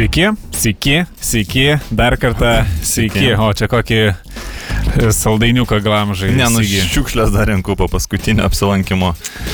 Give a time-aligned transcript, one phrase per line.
[0.00, 3.34] Sveiki, sveiki, sveiki, dar kartą sveiki.
[3.36, 3.98] O čia kokį
[5.12, 6.30] saldainiuką glamžai.
[6.38, 9.10] Ne, nu šiukšlės dar renku po paskutinio apsilankimo.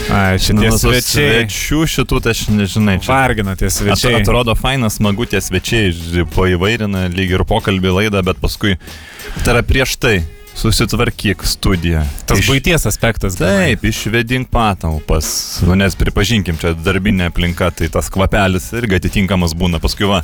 [0.06, 1.48] Ai, šitie Nu, svečiai.
[1.48, 2.94] Svečių šitų tai aš nežinai.
[3.02, 4.20] Čia Vargina tie At, svečiai.
[4.20, 5.90] atrodo fainas, smagu tie svečiai,
[6.38, 8.78] paįvairina lyg ir pokalbį laidą, bet paskui
[9.42, 10.20] tai yra prieš tai.
[10.56, 12.02] Susitvarkyk studiją.
[12.26, 13.36] Tas Iš- būties aspektas.
[13.36, 15.60] Taip, išvedink patalpas.
[15.66, 19.80] Nu, nes pripažinkim, čia darbinė aplinka, tai tas kvapelis irgi atitinkamas būna.
[19.84, 20.22] Paskui va,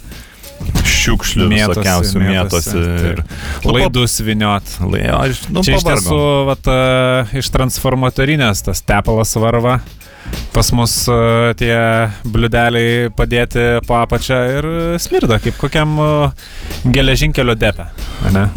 [0.89, 2.77] šiukšlių visokiausių mėtosi.
[3.13, 3.23] Ir,
[3.65, 4.73] nu, Laidus viniot.
[4.89, 6.07] Lai, aš, nu, Čia iš pavargom.
[6.07, 9.81] tiesų vat, e, iš transformatorinės tas tepalas varva.
[10.53, 11.17] Pas mus e,
[11.57, 11.75] tie
[12.29, 14.69] bliudeliai padėti po apačią ir
[15.01, 16.11] smirda, kaip kokiam e,
[16.93, 17.89] geležinkelio depe.
[18.29, 18.49] ane?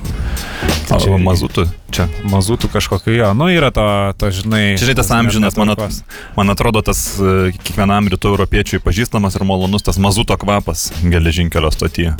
[0.86, 2.06] Tai čia- o mazutų čia.
[2.30, 3.30] Mazutų kažkokio jo.
[3.38, 3.86] Nu, yra to,
[4.20, 4.76] to žinai.
[4.78, 6.02] Čia žinai, tas amžinas, man, at,
[6.36, 12.14] man atrodo, tas e, kiekvienam rytų europiečiui pažįstamas ir malonus tas mazuto kvapas geležinkelio stotyje.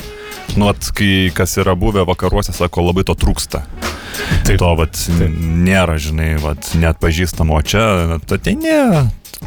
[0.56, 3.62] Nu, at, kai kas yra buvę vakaruose, sako, labai to trūksta.
[4.46, 4.56] Taip.
[4.62, 8.80] To, vat, nėra, žinai, vat, net pažįstamo, čia, tai ne,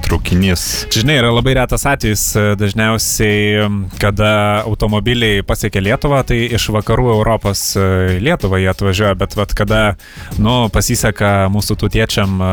[0.09, 0.88] traukinys.
[0.93, 3.67] Žinai, yra labai retas atvejis, e, dažniausiai,
[4.02, 4.31] kada
[4.66, 9.81] automobiliai pasiekia Lietuvą, tai iš vakarų Europos e, Lietuvą jie atvažiuoja, bet vat, kada,
[10.41, 12.51] nu, pasiseka mūsų tutiečiam e,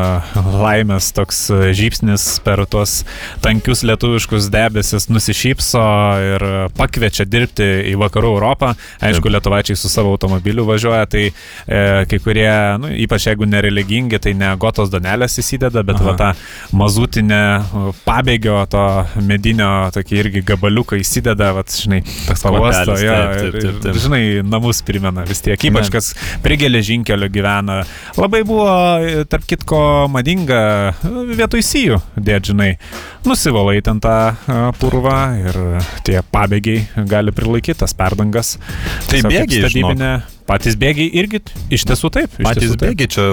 [0.61, 2.99] laimės toks žybsnis per tuos
[3.41, 5.85] tankius lietuviškus debesis nusišypso
[6.35, 9.33] ir pakviečia dirbti į vakarų Europą, aišku, Taip.
[9.37, 12.51] lietuvaičiai su savo automobiliu važiuoja, tai e, kai kurie,
[12.83, 16.07] nu, ypač jeigu nereligingi, tai ne gotos donelės įsideda, bet Aha.
[16.07, 17.46] va tą mazutinę
[18.05, 18.83] pabėgio to
[19.25, 23.99] medinio tokį irgi gabaliuką įsideda, va, žinai, pauosto, kvapelis, jo, taip, taip, taip, taip.
[24.05, 26.11] žinai, namus primena vis tiek, ypač kas
[26.45, 27.81] prie geležinkelio gyvena.
[28.19, 28.69] Labai buvo,
[29.31, 29.81] tarp kitko,
[30.13, 30.61] madinga
[31.33, 32.71] vietoj sijų, dėt, žinai,
[33.27, 34.17] nusivalai ten tą
[34.81, 35.61] purvą ir
[36.07, 38.57] tie pabėgiai gali prilaikyti tas perdangas.
[39.11, 40.35] Tai bėgiai, žinok.
[40.47, 41.41] Patys bėgiai irgi
[41.75, 42.35] iš tiesų taip.
[42.39, 42.93] iš Patys tiesų taip.
[42.93, 43.25] bėgiai čia,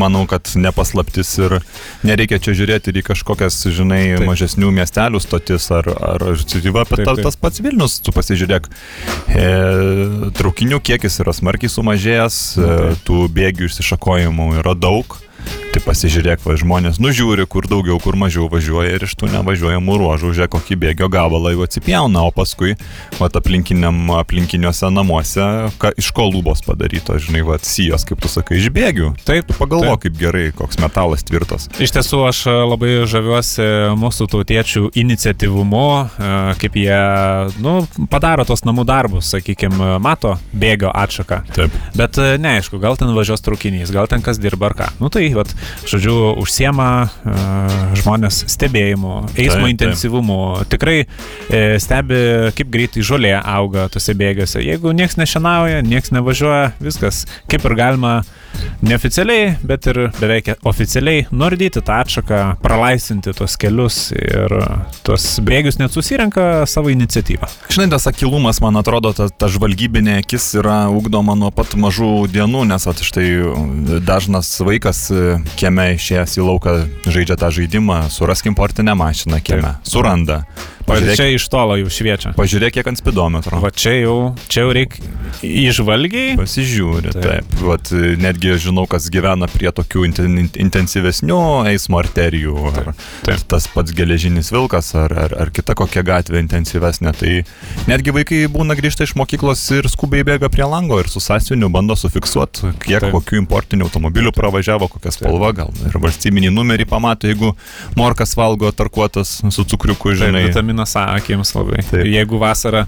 [0.00, 1.58] manau, kad nepaslaptis ir
[2.06, 4.26] nereikia čia žiūrėti ir į kažkokias, žinai, Taip.
[4.26, 7.22] mažesnių miestelių stotis ar, ar va, Taip, ta, taip.
[7.22, 8.66] tas pats Vilnius, tu pasižiūrėk,
[9.30, 9.46] e,
[10.38, 12.76] traukinių kiekis yra smarkiai sumažėjęs, e,
[13.06, 15.18] tų bėgių išsišakojimų yra daug.
[15.74, 20.32] Tai pasižiūrėk, va, žmonės nužiūri, kur daugiau, kur mažiau važiuoja ir iš tų nevažiuojamų ruožų,
[20.38, 22.76] žiūrėk, kokį bėgio gabalą jau atsipjauna, o paskui,
[23.18, 25.44] va, aplinkiniam, aplinkiniuose namuose,
[25.82, 29.12] ką, iš ko lubos padaryto, žinai, va, sijos, kaip tu sakai, iš bėgių.
[29.28, 31.68] Taip, Tu pagalvok, kaip gerai, koks metalas tvirtas.
[31.80, 33.64] Iš tiesų aš e, labai žaviuosi
[33.96, 36.98] mūsų tautiečių iniciatyvumu, e, kaip jie
[37.64, 37.78] nu,
[38.12, 41.40] padaro tos namų darbus, sakykime, mato bėgio atšaką.
[41.56, 41.78] Taip.
[41.96, 44.90] Bet e, neaišku, gal ten važiuos traukinys, gal ten kas dirba ar ką.
[45.00, 45.52] Nu tai, vat,
[45.88, 49.72] žodžiu, užsiema uh, žmonės stebėjimu, eismo Taip, taip.
[49.74, 50.38] intensyvumu.
[50.70, 52.20] Tikrai e, stebi,
[52.58, 54.62] kaip greitai žolė auga tose bėgiuose.
[54.64, 58.14] Jeigu niekas nešienauja, niekas nevažiuoja, viskas kaip ir galima
[58.82, 64.54] neoficialiai, bet ir beveik oficialiai nordyti tą atšaką, pralaisinti tos kelius ir
[65.06, 67.48] tos bėgius net susirenka savo iniciatyvą.
[67.68, 72.64] Žinai, tas akilumas, man atrodo, ta, ta žvalgybinė akis yra ugdoma nuo pat mažų dienų,
[72.70, 73.28] nes at, štai
[74.06, 75.27] dažnas vaikas e,
[75.58, 76.74] kieme išėjęs į lauką
[77.08, 79.76] žaidžia tą žaidimą, suraskim portinę mašiną kieme.
[79.82, 80.42] Suranda.
[80.88, 82.32] Pažiūrėk, čia iš tolo jau šviečia.
[82.38, 83.60] pažiūrėk kiek ant spidometro.
[83.62, 84.16] Va čia jau,
[84.48, 85.04] čia jau reikia
[85.44, 86.36] išvalgiai.
[86.38, 87.22] Pasižiūri, Taip.
[87.22, 87.48] taip.
[87.52, 87.62] taip.
[87.68, 87.90] Vat,
[88.20, 91.38] netgi žinau, kas gyvena prie tokių inten, intensyvesnių
[91.72, 92.54] eismo arterijų.
[92.72, 92.90] Ar,
[93.26, 93.34] taip.
[93.34, 97.12] ar tas pats geležinis vilkas, ar, ar, ar kita kokia gatvė intensyvesnė.
[97.18, 97.34] Tai
[97.90, 101.96] netgi vaikai būna grįžta iš mokyklos ir skubiai bėga prie lango ir su sąsiuviniu bando
[101.98, 103.08] sufiksuoti, kiek Taip.
[103.08, 103.14] taip.
[103.18, 105.72] kokių importinių automobilių pravažiavo, kokia spalva gal.
[105.88, 107.52] Ir valstybinį numerį pamato, jeigu
[107.98, 110.46] morkas valgo tarkuotas su cukriuku, Taip, žinai.
[110.48, 111.82] vitaminas A akims labai.
[111.90, 112.04] Taip.
[112.06, 112.84] Jeigu vasarą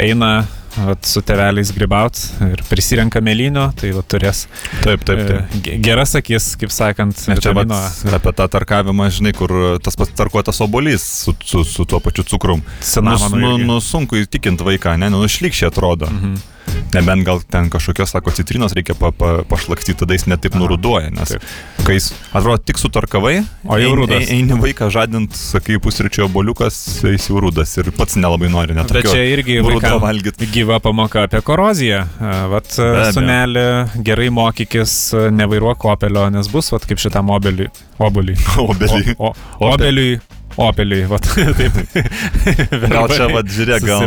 [0.00, 2.18] eina vat, su teveliais gribaut
[2.48, 4.46] ir prisirenka mėlynio, tai vat, turės
[4.82, 5.20] taip, taip.
[5.20, 5.30] taip.
[5.30, 7.70] e, ge- geras akis, kaip sakant, Ir čia vat,
[8.18, 12.62] apie tą tarkavimą, žinai, kur tas pats tarkuotas obolys su, su, su tuo pačiu cukrum.
[12.80, 13.68] Cinamonu nu, irgi.
[13.70, 16.10] nu, sunku įtikinti vaiką, ne, nu, šlikščiai atrodo.
[16.10, 16.34] Mhm.
[16.94, 21.32] Nebent gal ten kažkokios, sako, citrinos reikia pa, pa, pašlakstyti, tada jis netaip nuruduoja, nes
[21.34, 21.42] taip.
[21.84, 24.22] kai jis, atrodo, tik sutarkavai, O jau rudas.
[24.28, 28.92] ein- Eini vaiką žadint, sakai, pusryčio oboliukas, jis jau rudas ir pats nelabai nori net.
[28.92, 30.38] Bet čia irgi rudo vaikam valgyt.
[30.54, 32.04] gyva pamoka apie koroziją.
[32.54, 32.70] Vat,
[33.14, 33.66] sunelį,
[34.04, 34.94] gerai mokykis,
[35.34, 37.68] nevairuok opelio, nes bus, vat, kaip šitam obeliui.
[37.98, 38.36] Obeliui.
[38.58, 39.14] Obelį.
[39.18, 40.20] O, o, obeliui
[40.60, 41.74] Opeliui, va, taip.
[42.90, 44.04] Gal čia, vad, žiūrėk, gal,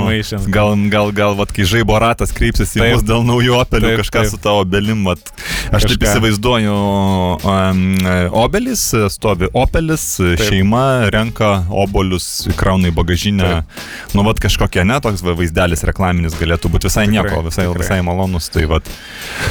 [0.48, 2.94] gal, gal, gal, vad, kai žaibo ratas kreipsis į Taip.
[2.96, 4.32] mus dėl naujų opelių, Taip, kažką taip.
[4.32, 5.20] su tavo obelim, vat.
[5.68, 6.08] Aš taip Kažką.
[6.08, 6.76] įsivaizduoju,
[7.44, 7.82] um,
[8.44, 10.06] obelis, stovi opelis,
[10.48, 11.52] šeima renka
[11.84, 12.28] obolius,
[12.60, 13.52] krauna į bagažinę.
[14.16, 17.84] Nu, vad, kažkokia, ne, toks va, vaizdelis reklaminis galėtų būti visai Tikrai, nieko, visai, tikrai.
[17.84, 18.48] visai malonus.
[18.54, 18.88] Tai, vad,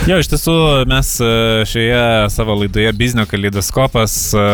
[0.09, 0.57] Jo, iš tiesų
[0.89, 1.31] mes e,
[1.69, 2.01] šioje
[2.33, 4.47] savo laidoje Biznio kaleidoskopas e,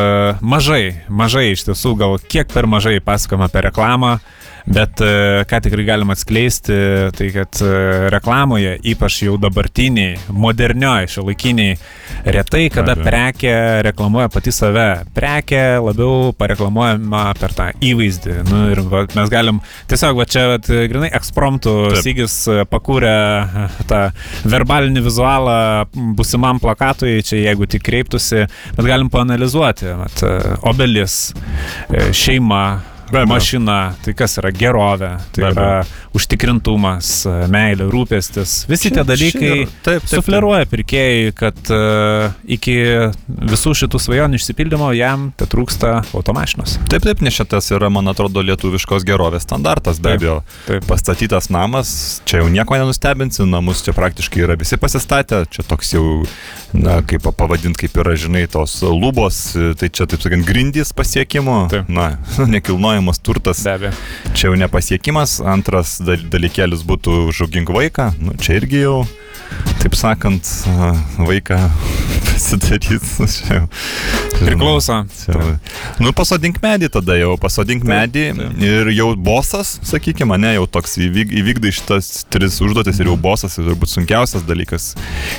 [0.42, 4.17] mažai, mažai iš tiesų, gal kiek per mažai pasakoma apie reklamą.
[4.67, 6.75] Bet e, ką tikrai galima atskleisti,
[7.17, 7.70] tai kad e,
[8.14, 11.79] reklamoje, ypač jau dabartiniai, modernioji, šiuolaikiniai,
[12.37, 13.55] retai kada prekė
[13.88, 14.87] reklamuoja pati save.
[15.17, 18.37] Prekė labiau pareklamuojama per tą įvaizdį.
[18.50, 19.59] Nu, ir va, mes galim
[19.91, 22.05] tiesiog, va čia, va, grinai, ekspromptų Taip.
[22.06, 23.17] Sygis e, pakūrė
[23.91, 24.05] tą
[24.47, 25.59] verbalinį vizualą
[26.19, 28.47] busimam plakatui, čia jeigu tik kreiptųsi,
[28.79, 29.91] bet galim paanalizuoti.
[29.99, 30.23] Vat,
[30.70, 31.19] obelis,
[32.14, 32.62] šeima,
[33.12, 35.69] Be mašina, tai kas yra gerovė, tai Be yra
[36.17, 37.11] užtikrintumas,
[37.53, 38.62] meilė, rūpestis.
[38.70, 42.76] Visi tie Čia- dalykai yra- taip, taip, sufleruoja pirkėjai, kad uh, iki
[43.53, 46.79] visų šitų svajonių išsipildymo jam te trūksta automašinos.
[46.88, 50.38] Taip, taip, nes šitas yra, man atrodo, lietuviškos gerovės standartas, be abejo.
[50.88, 56.05] Pastatytas namas, čia jau nieko nenustebinsi, namus čia praktiškai yra visi pasistatę, čia toks jau,
[56.73, 59.43] na, kaip pavadinti, kaip yra, žinai, tos lubos,
[59.81, 61.88] tai čia, taip sakant, grindys pasiekimo, Taip.
[61.93, 62.12] na,
[63.02, 63.93] nekilnojamas turtas, Be abejo.
[64.34, 69.06] čia jau nepasiekimas, antras dal- dalykėlis būtų užaugink vaiką, nu, čia irgi jau,
[69.82, 70.43] taip sakant,
[71.19, 71.58] vaiką
[72.42, 73.66] pasidarys, nu, čia.
[74.42, 75.04] Priklauso.
[75.24, 75.58] Čia-
[76.02, 78.62] Nu, pasodink medį tada jau, pasodink Taip, medį taip.
[78.62, 83.54] ir jau bosas, sakykime, mane jau toks įvyk, įvykdai šitas tris užduotis ir jau bosas,
[83.56, 84.92] tai turbūt sunkiausias dalykas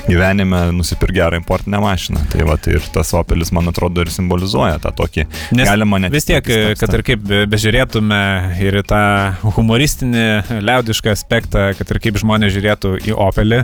[0.08, 2.24] gyvenime nusipirkti gerą importinę mašiną.
[2.32, 5.28] Tai va, tai ir tas opelis, man atrodo, ir simbolizuoja tą tokį.
[5.58, 6.48] Nes galima net vis tiek,
[6.80, 8.22] kad ir kaip be- bežiūrėtume
[8.64, 9.04] ir tą
[9.58, 10.26] humoristinį,
[10.64, 13.64] liaudišką aspektą, kad ir kaip žmonės žiūrėtų į Opelį,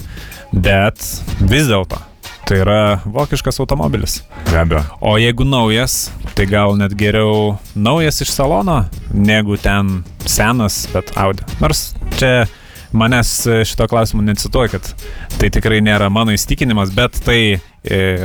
[0.54, 1.00] bet
[1.42, 2.02] vis dėlto.
[2.50, 4.24] Tai yra vokiškas automobilis.
[4.52, 4.82] Be abejo.
[5.06, 8.80] O jeigu naujas, tai gal net geriau naujas iš salono,
[9.14, 11.46] negu ten senas, bet Audi.
[11.62, 12.48] Nors čia
[12.90, 13.36] manęs
[13.70, 14.90] šito klausimu necituoja, kad
[15.38, 17.60] tai tikrai nėra mano įstikinimas, bet tai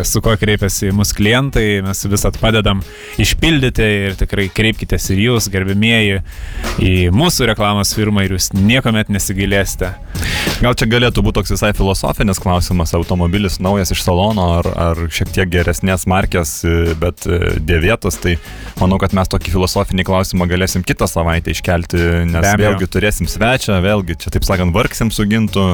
[0.04, 2.80] su kuo kreipiasi mūsų klientai, mes visat padedam
[3.22, 6.22] išpildyti ir tikrai kreipkitės ir jūs, gerbimieji,
[6.82, 9.94] į mūsų reklamos firmą ir jūs niekuomet nesigailėsite.
[10.62, 15.32] Gal čia galėtų būti toks visai filosofinis klausimas, automobilis naujas iš salono ar, ar šiek
[15.34, 18.36] tiek geresnės markės, e, bet e, dėvėtas, tai
[18.78, 22.00] manau, kad mes tokį filosofinį klausimą galėsim kitą savaitę iškelti,
[22.30, 25.66] nes vėlgi turėsim svečią, vėlgi čia taip sakant, vargsim su gintu,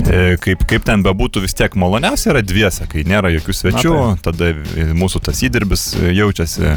[0.00, 4.16] e, kaip, kaip ten bebūtų vis tiek maloniausia yra dviese, kai nėra jokių svečių, Na,
[4.22, 6.74] tada e, mūsų tas įdirbis e, jaučiasi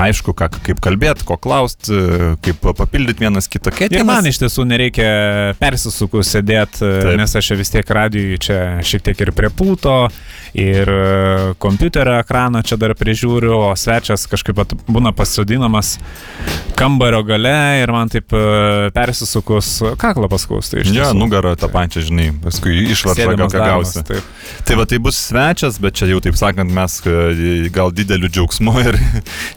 [0.00, 1.98] aišku, ką, kaip kalbėti, ko klausti,
[2.44, 3.72] kaip papildyti vienas kitą.
[3.74, 5.08] Kai Ir man iš tiesų nereikia
[5.60, 6.86] persisukus sėdėti,
[7.18, 10.08] nes aš vis tiek radijui čia šiek tiek ir prie pulto,
[10.54, 15.96] ir e, kompiuterio ekraną čia dar prižiūriu, o svečias kažkaip būna pasodinamas
[16.78, 20.82] kambario gale ir man taip e, persisukus kaklą paskausti.
[20.84, 24.04] Iš Ja, nugarą tą pačią, žinai, paskui išvaržą gal ką gausi.
[24.06, 24.22] taip.
[24.64, 28.74] Tai va, tai bus svečias, bet čia jau taip sakant, mes e, gal dideliu džiaugsmu
[28.86, 28.98] ir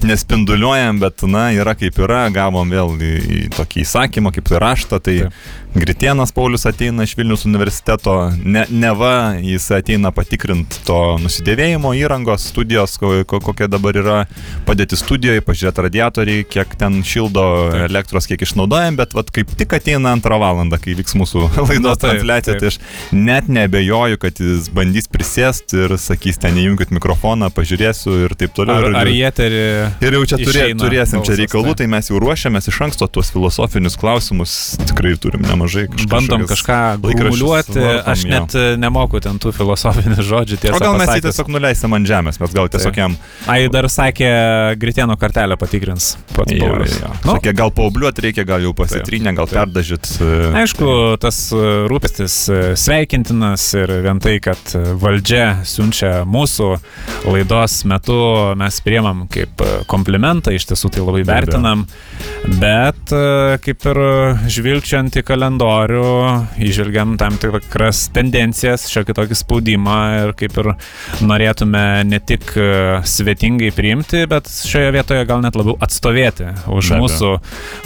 [0.08, 5.02] nespinduliuojam, bet, na, yra kaip yra, gavom vėl į, į tokį įsakymą, kaip į raštą,
[5.04, 5.42] tai Taip.
[5.78, 12.96] Gritienas Paulius ateina iš Vilnius universiteto, ne, neva jis ateina patikrinti to nusidėvėjimo įrangos, studijos,
[12.98, 14.18] ko, ko, kokia dabar yra
[14.66, 17.86] padėti studijoje, pažiūrėti radiatoriai, kiek ten šildo Taip.
[17.92, 22.08] elektros, kiek išnaudojam, bet vat, kaip tik ateina antrą valandą, kai vyks mūsų laidos taip,
[22.08, 22.80] transliacija, tai aš
[23.14, 28.90] net nebejoju, kad jis bandys prisėsti ir sakys, ten įjungit mikrofoną, pažiūrėsiu ir taip toliau.
[28.90, 29.64] Ar, ar į eterį
[30.08, 31.84] Ir jau čia turė, turėsim čia balsas, reikalų, taip.
[31.84, 34.58] tai mes jau ruošiamės iš anksto tuos filosofinius klausimus,
[34.90, 36.08] tikrai turim nemažai kažką.
[36.12, 37.84] Bandom kažką gumuliuoti,
[38.14, 41.26] aš net e, nemoku ten tų filosofinių žodžių O gal mes jį pasakius.
[41.28, 43.02] tiesiog nuleisim ant žemės, mes gal tiesiog Taip.
[43.04, 43.18] jam...
[43.48, 44.32] Ai, dar sakė,
[44.80, 46.98] Gritieno kartelę patikrins pats Jo, Paulius.
[47.02, 47.12] jo.
[47.26, 49.60] Nu, Sakė, gal paubliuoti reikia, gal jau pasitrynę, gal Taip.
[49.62, 50.10] perdažyt.
[50.62, 50.90] Aišku,
[51.22, 56.70] tas e, rūpestis e, sveikintinas ir vien tai, kad e, valdžia siunčia mūsų
[57.28, 58.18] laidos metu,
[58.60, 61.86] mes priemam kaip e, komplimentą, iš tiesų tai labai vertinam,
[62.62, 64.00] bet e, kaip ir
[64.52, 65.47] žvilgčiant į kalendorių,
[66.60, 70.72] išvelgiam tam tikras tendencijas, šiokį tokį spaudimą ir kaip ir
[71.24, 72.68] norėtume ne tik e,
[73.08, 77.32] svetingai priimti, bet šioje vietoje gal net labiau atstovėti už Be mūsų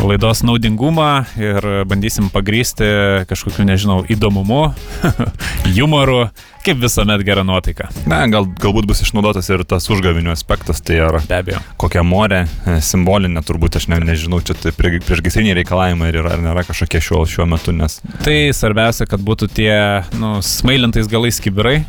[0.09, 2.87] laidos naudingumą ir bandysim pagrysti
[3.29, 4.71] kažkokiu, nežinau, įdomumu,
[5.75, 6.25] humoru
[6.61, 7.87] kaip visuomet gera nuotaika.
[8.05, 11.61] Na, gal, galbūt bus išnaudotas ir tas užgavinių aspektas, tai ar Be abejo.
[11.81, 16.35] kokia morė, e, simbolinė, turbūt aš ne, nežinau, čia tai prie- priešgaisriniai reikalavimai ir yra,
[16.37, 19.73] ar nėra kažkokie šiuo, šiuo metu, nes Tai svarbiausia, kad būtų tie,
[20.19, 21.81] nu, smailintais galais kibirai.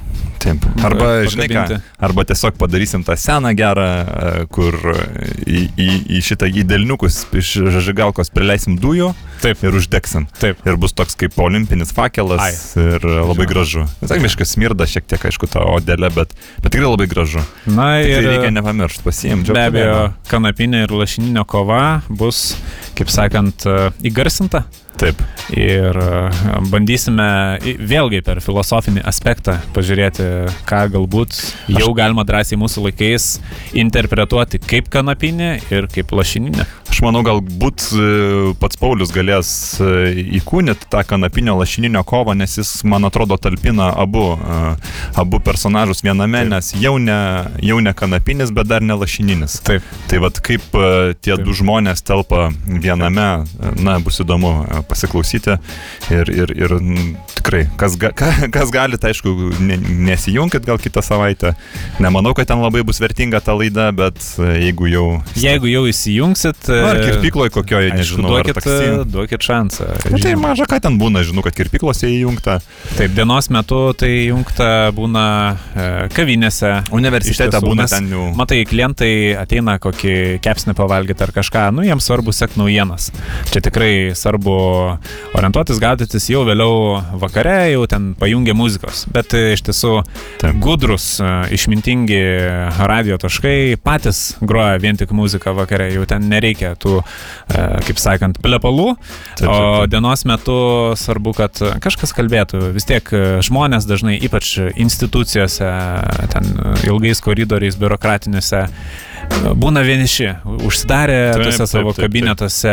[0.42, 0.64] Taip.
[0.82, 4.74] Arba, žinai ką, arba tiesiog padarysim tą seną gerą, e, kur
[5.46, 5.86] į, į,
[6.18, 9.12] į šitą į delniukus iš žažigalkos prileisim dujų
[9.44, 10.26] Taip, ir uždegsim.
[10.42, 10.58] taip.
[10.66, 12.50] Ir bus toks kaip olimpinis fakelas Ai.
[12.82, 13.50] ir labai Jo.
[13.54, 13.84] gražu.
[14.02, 17.42] Sakmiškas smirda šiek tiek, aišku, tą odelę, bet, bet tikrai labai gražu.
[17.70, 19.54] Na Ir ir tai reikia nepamiršti, pasiimti.
[19.54, 20.00] be abejo,
[20.30, 22.56] kanapinė ir lašininio kova bus,
[22.98, 24.64] kaip sakant, e, įgarsinta.
[25.00, 25.18] Taip.
[25.52, 26.10] Ir e,
[26.70, 27.26] bandysime
[27.90, 30.28] vėlgi per filosofinį aspektą pažiūrėti,
[30.68, 31.38] ką galbūt
[31.74, 33.32] jau galima drąsiai mūsų laikais
[33.78, 36.68] interpretuoti kaip kanapinė ir kaip lašininė.
[36.92, 38.06] Aš manau, galbūt e,
[38.60, 39.48] pats Paulius galės
[39.80, 44.58] e, įkūnyti tą kanapinio lašininio kovą, nes jis, man atrodo, talpina abu, e,
[45.22, 46.50] abu personažus viename, Taip.
[46.52, 47.16] nes jau ne,
[47.64, 49.56] jau ne kanapinis, bet dar ne lašininis.
[49.64, 49.88] Taip.
[50.12, 51.46] Tai vad kaip tie Taip.
[51.46, 53.28] du žmonės telpa viename,
[53.80, 54.52] na, bus įdomu
[54.92, 55.56] pasiklausyti
[56.12, 56.76] ir, ir, ir
[57.42, 59.76] tikrai, kas, ga, ka- kas gali, tai aišku, ne,
[60.08, 61.52] nesijunkit gal kitą savaitę.
[62.02, 65.06] Nemanau, kad ten labai bus vertinga ta laida, bet e, jeigu jau...
[65.38, 69.88] Jeigu jau įsijungsit, Nu, ar e, kirpykloje kokioje, aišku, nežinau, ar duokit, e, duokit šansą.
[70.14, 72.60] Nu, tai maža ką ten būna, žinau, kad kirpyklose įjungta.
[72.96, 75.24] Taip, dienos metu tai jungta būna
[75.74, 76.72] e, kavinėse.
[76.94, 78.28] Universitete būna nes ten jau.
[78.38, 83.10] Matai, klientai ateina kokį kepsnį pavalgyti ar kažką, nu jiems svarbu sekti naujienas.
[83.50, 84.54] Čia tikrai svarbu
[85.36, 87.00] orientuotis, gaudytis jau vėliau
[87.32, 89.06] vakare, jau ten pajungia muzikos.
[89.12, 89.92] Bet e, iš tiesų
[90.40, 90.58] Taip.
[90.60, 92.20] gudrus, e, išmintingi
[92.88, 98.40] radio taškai patys groja vien tik muziką vakare, jau ten nereikia tų, e, kaip sakant,
[98.42, 98.96] plepalų.
[99.38, 99.92] Taip, O taip, taip.
[99.94, 100.58] dienos metu
[100.96, 102.72] svarbu, kad kažkas kalbėtų.
[102.76, 103.08] Vis tiek
[103.42, 105.72] žmonės dažnai, ypač institucijose,
[106.32, 106.52] ten
[106.84, 109.11] ilgais koridoriais, biurokratiniuose, e,
[109.58, 110.28] būna vieniši,
[110.66, 112.04] užsidarę Taip, taip, savo taip, taip.
[112.06, 112.72] kabinetuose.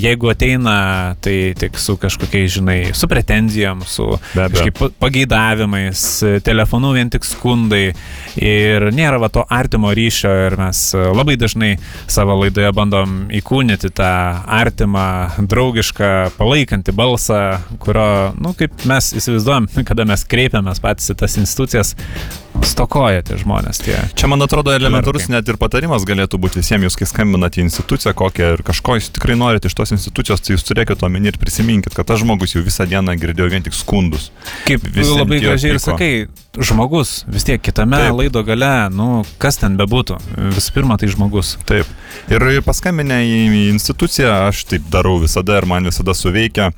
[0.00, 0.74] Jeigu ateina,
[1.22, 6.02] tai tik su kažkokiais, žinai, su pretenzijom, su kažkaip pa- pageidavimais,
[6.46, 7.92] telefonu vien tik skundai
[8.40, 10.82] ir nėra va to artimo ryšio ir mes
[11.16, 11.72] labai dažnai
[12.10, 14.10] savo laidoje bandom įkūnyti tą
[14.60, 15.06] artimą,
[15.50, 17.40] draugišką, palaikantį balsą,
[17.82, 21.94] kurio, na, nu, kaip mes įsivaizduojam, kada mes kreipiamės patys į tas institucijas,
[22.66, 23.80] stokoja tie žmonės.
[23.84, 23.96] Tie.
[24.18, 25.40] Čia, man atrodo, elementarus Klerkai.
[25.40, 29.10] net ir patarimas galėtų būti visiems jūs, kai skambinate į instituciją kokią ir kažko jūs
[29.14, 32.64] tikrai norite iš tos institucijos, tai jūs turėkite omeny ir prisiminkit, kad tas žmogus jau
[32.66, 34.30] visą dieną girdėjo vien tik skundus.
[34.68, 36.12] Kaip Visiem labai gražiai ir sakai,
[36.58, 38.16] žmogus vis tiek kitame Taip.
[38.18, 40.18] Laido gale, nu, kas ten bebūtų,
[40.56, 41.56] visų pirma, tai žmogus.
[41.68, 41.88] Taip.
[42.32, 46.70] Ir paskambinę į į instituciją, aš taip darau visada ir man visada suveikia.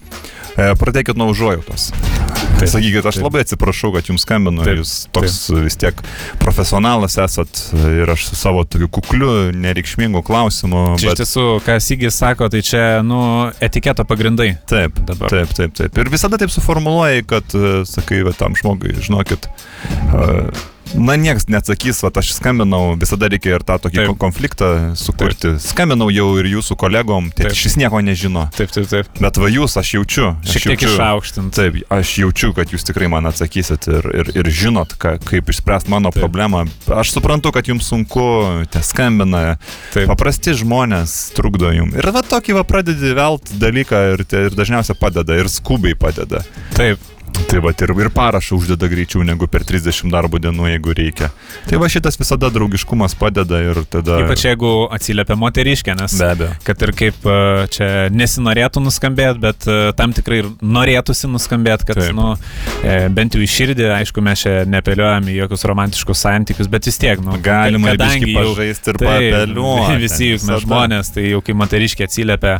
[0.52, 1.92] E, Pradėkit nuo užuojautos.
[2.62, 3.26] Taip, Sakykit, aš taip.
[3.26, 5.98] labai atsiprašau, kad jums skambinu, Taip, jūs toks vis tiek
[6.42, 10.84] profesionalas esat ir aš su savo tokiu kukliu, nereikšmingu klausimu.
[11.02, 14.52] Čia iš tiesų, ką Sygis sako, tai čia, nu, etiketo pagrindai.
[14.70, 15.32] Taip, dabar.
[15.32, 15.98] taip, taip, taip.
[15.98, 19.48] Ir visada taip suformuluoji, kad, e, sakai, va, tam žmogui, žinokit,
[19.90, 20.28] e,
[20.94, 24.08] na, niekas neatsakys, va, aš skambinau, visada reikia ir tą tokį Taip.
[24.12, 24.68] ko- konfliktą
[24.98, 25.54] sukurti.
[25.62, 27.56] Skambinau jau ir jūsų kolegom, tai Taip.
[27.56, 28.46] šis nieko nežino.
[28.56, 29.06] Taip, taip, taip.
[29.20, 30.26] Bet va jūs, aš jaučiu.
[30.42, 31.52] Aš Šiek tiek išaukštint.
[31.56, 35.88] Taip, aš jaučiu, kad jūs tikrai man atsakysit ir, ir, ir žinot, ka, kaip išspręsti
[35.92, 36.20] mano Taip.
[36.20, 36.26] Taip.
[36.28, 36.64] problemą.
[36.88, 39.56] Aš suprantu, kad jums sunku, te skambina,
[39.92, 40.06] Taip.
[40.12, 41.96] paprasti žmonės trukdo jums.
[41.96, 46.44] Ir va tokį va pradedi velt dalyką ir, te, ir dažniausiai padeda, ir skubiai padeda.
[46.76, 46.98] Taip.
[47.52, 51.28] Tai va ir, ir parašą uždeda greičiau negu per 30 darbo dienų, jeigu reikia.
[51.68, 54.22] Tai va šitas visada draugiškumas padeda ir tada...
[54.24, 56.54] Ypač jeigu atsiliepia moteriškė, nes Be abejo.
[56.64, 57.36] kad ir kaip e,
[57.74, 62.16] čia nesinorėtų nuskambėti, bet e, tam tikrai ir norėtųsi nuskambėti, kad, Taip.
[62.16, 62.30] nu,
[62.80, 67.00] e, bent jau į širdį, aišku, mes čia nepeliuojam į jokius romantiškus santykius, bet vis
[67.04, 69.98] tiek, nu, Galima kadangi jau- pažaisti ir papeliuoti.
[70.06, 72.56] Visi juk mes žmonės, tai jau kai moteriškė atsiliepia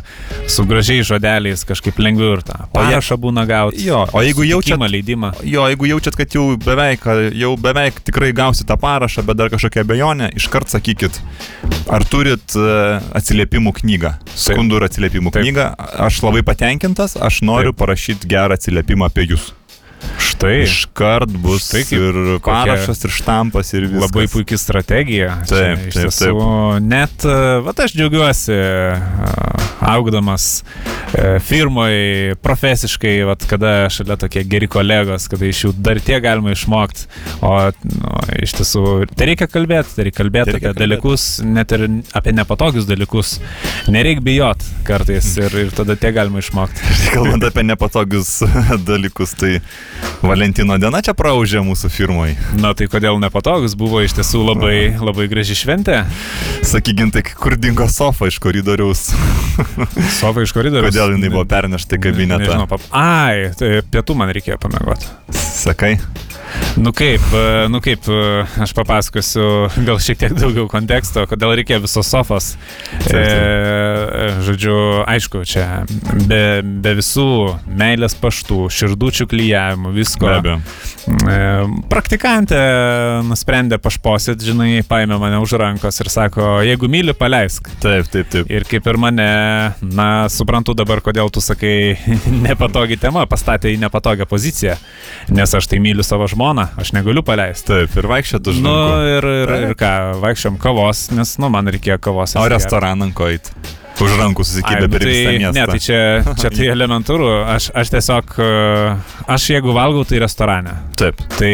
[0.49, 3.83] su gražiais žodeliais, kažkaip lengviau ir tą parašą būna gauti.
[3.89, 5.31] Jo, o jeigu jaučiat- leidimą.
[5.43, 9.83] Jo, jeigu jaučiat, kad jau beveik, jau beveik tikrai gausit tą parašą, bet dar kažkokia
[9.83, 11.19] abejonė, iškart sakykit,
[11.89, 15.43] ar turit e, atsiliepimų knygą, skundų ir atsiliepimų Taip.
[15.43, 15.67] knygą.
[16.07, 17.81] Aš labai patenkintas, aš noriu Taip.
[17.83, 19.51] parašyti gerą atsiliepimą apie jūs.
[20.23, 20.63] Štai.
[20.65, 24.07] Iškart bus Štai ir parašas, ir štampas, ir viskas.
[24.07, 25.37] Labai puikia strategija.
[25.47, 26.33] Taip, taip, tiesų,
[26.83, 27.27] Net,
[27.63, 28.57] va, aš džiaugiuosi
[29.83, 30.63] augdamas
[31.13, 36.53] e, firmoje profesiškai, va, kada šalia tokie geri kolegos, kada iš jų dar tiek galima
[36.55, 37.07] išmokti.
[37.43, 37.53] O
[37.89, 42.35] nu, iš tiesų, tai reikia kalbėti, tai reikia kalbėti Tai apie dalykus, net ir apie
[42.35, 43.35] nepatogius dalykus.
[43.91, 46.93] Nereikia bijot kartais ir, ir tada tiek galima išmokti.
[47.13, 48.39] Kalbant apie nepatogius
[48.89, 49.57] dalykus, tai
[50.23, 52.33] Valentino diena čia praužė mūsų firmai.
[52.59, 56.03] Na tai kodėl nepatogus, buvo iš tiesų labai, labai graži šventė.
[56.63, 59.09] Sakykint, tai kur dingo sofa iš koridoriaus.
[60.21, 60.93] Sofa iš koridoriaus.
[60.93, 62.45] Kodėl jinai buvo pernešta į kabinetą?
[62.45, 62.87] Nežinau, pap...
[62.95, 65.11] Ai, tai pietų man reikėjo pamėgoti.
[65.35, 65.97] Sakai?
[66.79, 71.81] Nu kaip, e, nu kaip, e, aš papasakosiu gal šiek tiek daugiau konteksto, kodėl reikia
[71.83, 72.53] visos sofos.
[73.07, 73.63] Taip,
[74.13, 74.75] E, žodžiu,
[75.09, 75.83] aišku, čia
[76.29, 77.27] be, be visų
[77.67, 80.27] meilės paštų, širdučių klyjavimų, visko.
[80.27, 80.57] Be abejo.
[81.27, 81.37] E,
[81.91, 82.59] praktikantė
[83.27, 87.69] nusprendė pašposit, žinai, paėmė mane už rankos ir sako, jeigu myli, paleisk.
[87.83, 88.51] Taip, taip, taip.
[88.53, 89.29] Ir kaip ir mane,
[89.81, 91.97] na, suprantu dabar, kodėl tu sakai
[92.47, 94.77] nepatogi tema, pastatė į nepatogią poziciją,
[95.33, 97.71] nes aš tai myliu savo žmoną, aš negaliu paleisti.
[97.71, 98.75] Taip, ir vaikščiat už Nu
[99.07, 102.35] ir, ir, ir ką, vaikščiom kavos, nes, nu, man reikėjo kavos.
[102.39, 103.53] O restoraną koit.
[104.01, 105.53] Už rankų susikibę nu per visą tai, miestą.
[105.53, 105.99] ne, tai čia,
[106.41, 107.27] čia tai elementaru.
[107.53, 108.47] Aš, aš tiesiog, e,
[109.35, 110.73] aš jeigu valgau, tai restorane.
[110.99, 111.21] Taip.
[111.37, 111.51] Tai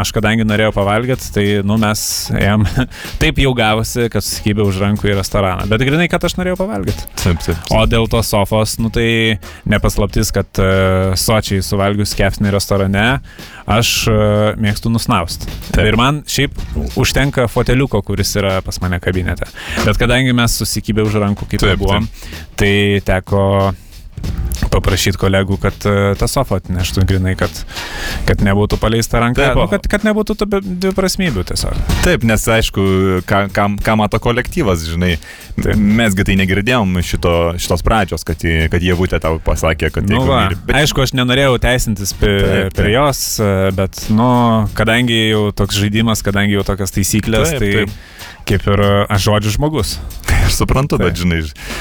[0.00, 2.64] aš kadangi norėjau pavalgyti, tai, nu, mes ėjom,
[3.22, 5.68] taip jau gavosi, kad susikibė už rankų į restoraną.
[5.70, 7.08] Bet grinai, kad aš norėjau pavalgyti.
[7.20, 7.60] Taip, taip.
[7.74, 9.08] O dėl tos sofos, nu tai
[9.68, 13.06] nepaslaptis, kad uh, sočiai suvalgius kefnį restorane,
[13.70, 14.16] aš uh,
[14.60, 15.46] mėgstu nusnaust.
[15.70, 15.84] Taip.
[15.84, 16.56] Ir man šiaip
[17.00, 19.48] užtenka foteliuko, kuris yra pas mane kabinete.
[19.84, 22.06] Bet kadangi mes susikibę už rankų kaip Taip, ir buvom,
[22.56, 23.72] tai teko
[24.72, 27.50] paprašyti kolegų, kad uh, tą sofą atneštų grinai, kad,
[28.28, 31.78] kad nebūtų paleista ranka, Taip, nu, kad, kad nebūtų tų dviprasmybių tiesiog.
[32.06, 32.84] Taip, nes aišku,
[33.28, 35.16] ką, ką, ką mato kolektyvas, žinai,
[35.58, 35.74] Taip.
[35.78, 38.42] mesgi tai negirdėjom šito, šitos pradžios, kad,
[38.72, 42.12] kad jie būtent tau pasakė, kad Nu jeigu va, myli- bet- Aišku, aš nenorėjau teisintis
[42.18, 44.28] prie, Taip, prie jos, e, bet, nu,
[44.78, 47.94] kadangi jau toks žaidimas, kadangi jau tokias taisyklės, Taip, tai taip.
[48.50, 49.96] kaip ir e, aš žodžiu žmogus.
[50.44, 51.22] Aš suprantu, bet Taip.
[51.22, 51.38] žinai,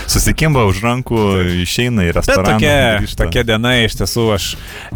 [0.07, 1.17] susikimba už rankų,
[1.65, 2.53] išeina į Bet restoraną.
[2.63, 4.47] Tokia, tokia diena iš tiesų aš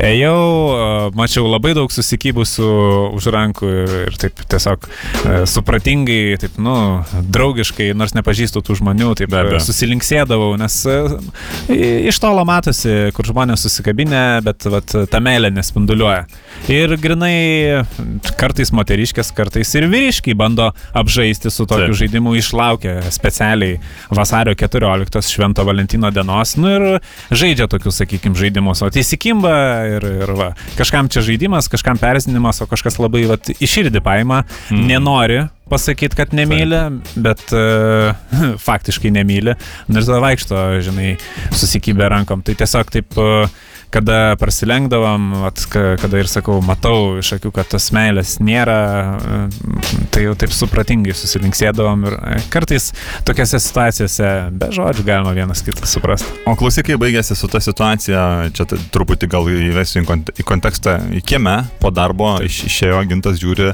[0.03, 2.69] ėjau, mačiau labai daug susikybusių
[3.17, 6.75] už rankų ir, ir taip tiesiog e, supratingai, taip, nu,
[7.33, 9.61] draugiškai, nors nepažįstu tų žmonių, taip Be abejo.
[9.67, 10.97] susilinksėdavau, nes e,
[12.11, 16.25] iš tolo matosi, kur žmonės susikabinę, bet vat, ta meilė nespinduliuoja.
[16.71, 17.83] Ir grinai
[18.39, 21.99] kartais moteriškės, kartais ir vyriškiai bando apžaisti su tokiu Taip.
[22.01, 23.79] žaidimu, išlaukia specialiai
[24.13, 26.85] vasario 14 švento Valentino dienos, nu ir
[27.31, 29.57] žaidžia tokius, sakykime, žaidimus, o tai įsikimba
[29.97, 34.85] ir, ir va, kažkam čia žaidimas, kažkam perzinimas, o kažkas labai va, iširdį paima, mm.
[34.93, 36.81] nenori pasakyti, kad nemyli,
[37.19, 38.11] bet uh,
[38.67, 39.55] faktiškai nemyli.
[39.87, 41.15] Nu ir tada vaikšto, žinai,
[41.55, 42.43] susikibę rankom.
[42.45, 43.49] Tai tiesiog taip, uh,
[43.93, 45.27] kada prasilenkdavom,
[45.71, 48.79] ka- kada ir sakau, matau iš akių, kad tos meilės nėra,
[49.15, 49.75] uh,
[50.11, 52.89] tai jau taip supratingai susilinksėdavom ir uh, kartais
[53.27, 56.27] tokiose situacijose be žodžių galima vienas kitą suprasti.
[56.51, 58.25] O klausykai baigėsi su ta situacija,
[58.55, 63.39] čia truputį gal įvesiu į kont- į kontekstą, į kiemę po darbo iš, išėjo gintas
[63.43, 63.71] žiūri.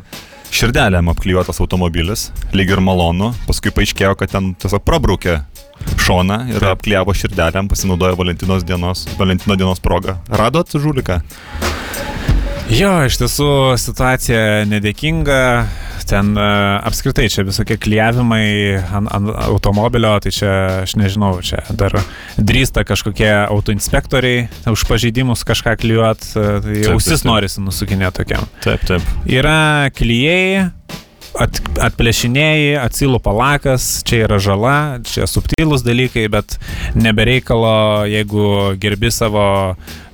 [0.53, 5.39] Širdelėm apklijuotas automobilis, lyg ir malonu, paskui paaiškėjo, kad ten tiesiog prabraukė
[6.05, 10.19] šoną ir apklijavo širdelėm, pasinaudojo Valentinos dienos, Valentino dienos progą.
[10.29, 11.23] Radot žuliką?
[12.71, 13.47] Jo, iš tiesų
[13.81, 15.39] situacija nedėkinga.
[16.03, 20.51] Ten uh, apskritai čia visokie klyjavimai ant, ant automobilio, tai čia
[20.83, 21.95] aš nežinau, čia dar
[22.35, 27.29] drįsta kažkokie autoinspektoriai už pažeidimus kažką klyjuot, uh, tai Taip, ausis taip, taip.
[27.31, 28.51] norisi nusukinėti tokiam.
[28.67, 29.07] Taip, taip.
[29.31, 30.67] Yra klyjei,
[31.39, 34.75] at, atplėšinėjai, atsilupa lakas, čia yra žala,
[35.07, 36.57] čia subtilūs dalykai, bet
[36.95, 39.45] nebereikalo, jeigu gerbi savo,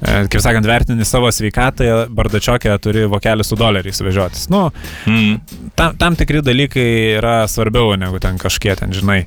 [0.01, 4.47] e, kaip sakant, vertini savo sveikatą, bardačiokę turi vokelį su doleriais vežiotis.
[4.53, 4.69] Nu,
[5.05, 5.39] Mm.
[5.75, 9.25] tam, tam tikri dalykai yra svarbiau negu ten kažkiek ten, žinai,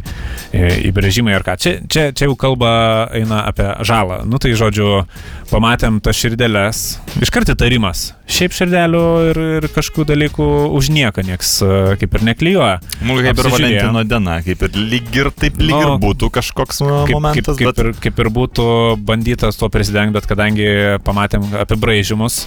[0.52, 1.57] e, įbrėžimai ar ką.
[1.59, 4.22] Čia, čia, čia jau kalba eina apie žalą.
[4.28, 5.05] Nu tai žodžiu,
[5.50, 6.83] pamatėm tas širdelės,
[7.20, 8.12] iškart įtarimas.
[8.33, 10.46] Šiaip širdelių ir, ir kažkokių dalykų
[10.78, 12.77] už nieką nieks e, kaip ir neklyjuoja.
[13.07, 13.51] Nu, kaip ir.
[13.53, 17.59] Valentino diena, kaip ir lyg ir taip lyg Nu, ir būtų kažkoks Kaip, kaip, momentas,
[17.59, 18.66] kaip, bet ir, kaip ir būtų
[19.09, 20.68] bandytas tuo prisidengti, bet kadangi
[21.07, 22.45] pamatėm apibraižimus,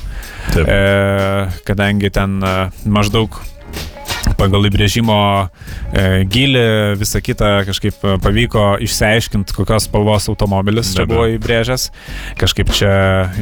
[0.61, 0.79] e,
[1.67, 3.39] kadangi ten e, maždaug
[4.39, 5.17] pagal įbrėžimo
[5.95, 6.65] e, gilį,
[6.99, 11.87] visą kitą kažkaip e, pavyko išsiaiškinti, kokios spalvos automobilis čia buvo įbrėžęs.
[12.39, 12.93] Kažkaip čia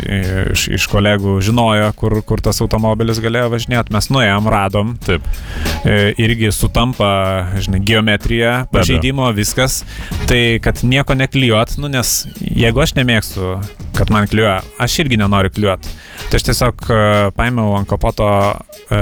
[0.04, 0.20] e,
[0.54, 3.94] iš, iš kolegų žinojo, kur, kur tas automobilis galėjo važinėti.
[3.96, 4.96] Mes nuėjom, radom.
[5.06, 5.26] Taip.
[5.84, 7.12] E, irgi sutampa,
[7.64, 9.82] žinai, geometrija, pažeidimo, viskas.
[10.30, 13.56] Tai kad nieko neklijuot, nu nes jeigu aš nemėgstu,
[13.98, 15.90] kad man klijuoja, aš irgi nenoriu klijuot.
[16.30, 17.02] Tai aš tiesiog e,
[17.38, 18.30] paėmiau ant kapoto
[18.90, 19.02] e,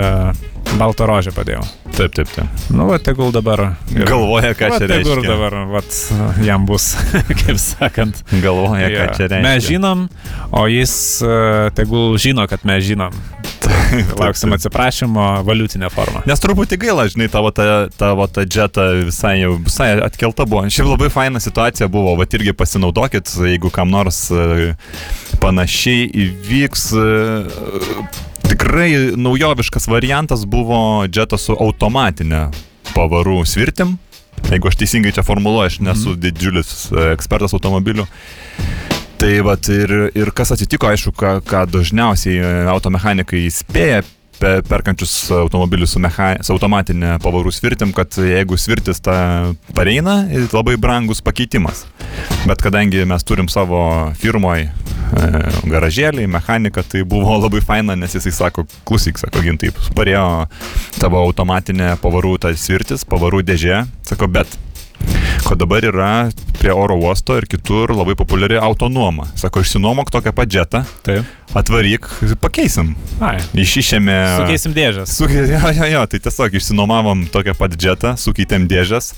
[0.79, 1.95] baltą rožę padėjau.
[1.97, 2.47] Taip, taip, taip.
[2.71, 3.75] Nu, va, tegul dabar.
[3.91, 5.29] ir- Galvoja, ką Va, čia tegul reiškia.
[5.29, 6.95] dabar, vat, jam bus,
[7.43, 8.23] kaip sakant.
[8.41, 9.13] Galvoja, ką Jo.
[9.17, 9.41] čia reiškia.
[9.43, 10.07] Mes žinom,
[10.51, 13.11] o jis uh, tegul žino, kad mes žinom.
[14.21, 16.23] Lauksim atsiprašymo valiutinę formą.
[16.25, 20.63] Nes truputį gaila, žinai, tavo ta, tavo ta džeta visai jau visai atkelta buvo.
[20.71, 24.73] Šiaip labai faina situacija buvo, va irgi pasinaudokit, jeigu kam nors e,
[25.43, 26.87] panašiai įvyks.
[28.51, 32.49] Tikrai naujoviškas variantas buvo džetas su automatinė
[32.91, 33.93] pavarų svirtim.
[34.51, 38.03] Jeigu aš teisingai čia formuluoju, aš nesu didžiulis e, ekspertas automobilių.
[39.21, 44.01] Tai vat ir, ir kas atsitiko, aišku, ką, ką dažniausiai e, automechanikai įspėja
[44.41, 49.15] pe- perkančius automobilius su, mecha, su automatinė pavarų svirtim, kad jeigu svirtis ta
[49.77, 50.21] pareina,
[50.53, 51.85] labai brangus pakeitimas.
[52.49, 53.83] Bet kadangi mes turim savo
[54.19, 54.71] firmoje
[55.67, 60.25] garažėlį, mechaniką, tai buvo labai faina, nes jisai sako, klausyk, sako, gin taip, parėjo
[61.01, 64.57] tavo automatinė pavarų ta svirtis, pavarų dėžė, sako, bet
[65.47, 66.09] kad dabar yra
[66.59, 69.25] prie oro uosto ir kitur labai populiari autonuoma.
[69.35, 71.25] Sako, išsinuomok tokią padžetą, Taip.
[71.57, 72.07] Atvaryk,
[72.41, 72.93] pakeisim.
[73.21, 73.37] Ai.
[73.59, 74.15] Išišėme.
[74.39, 75.11] Sukeisim dėžės.
[75.17, 75.43] Su, jo,
[75.75, 79.11] jo, jo, tai tiesiog išsinuomavom tokią pat džetą, sukeitėm dėžes,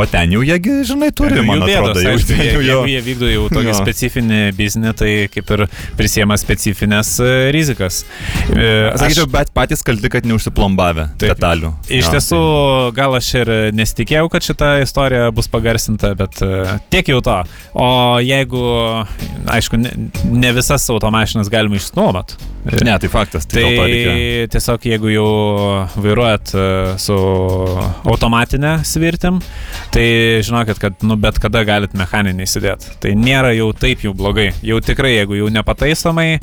[0.00, 3.02] o ten jau jiegi, žinai, turi, man atrodo, bėdos, jau, aišku, jie, jau, jeigu jie
[3.08, 3.76] vykdo jau tokį Jo.
[3.82, 5.64] specifinį biznį, tai kaip ir
[5.98, 8.02] prisiema specifines e, rizikas.
[8.48, 11.34] E, aš- Sakyčiau, bet patys kalti, kad neužsiplombavę Taip.
[11.34, 11.72] detalių.
[11.88, 12.40] Iš Jo, tiesų,
[12.96, 17.38] gal aš ir nesitikėjau, kad šita istorija bus pagarsinta, bet e, tiek jau to.
[17.78, 17.88] O
[18.24, 18.64] jeigu,
[19.52, 19.92] aišku, ne,
[20.32, 22.32] ne visas automašinas galima valmis noomad.
[22.84, 25.28] Ne, tai faktas, tai, Tai tiesiog jeigu jau
[26.02, 26.64] vairuojat e,
[27.00, 27.16] su
[28.08, 29.40] automatinė svirtim,
[29.94, 30.04] tai
[30.46, 32.92] žinokit, kad nu, bet kada galit mechaninį įsidėti.
[33.02, 34.50] Tai nėra jau taip jau blogai.
[34.66, 36.38] Jau tikrai, jeigu jau nepataisomai,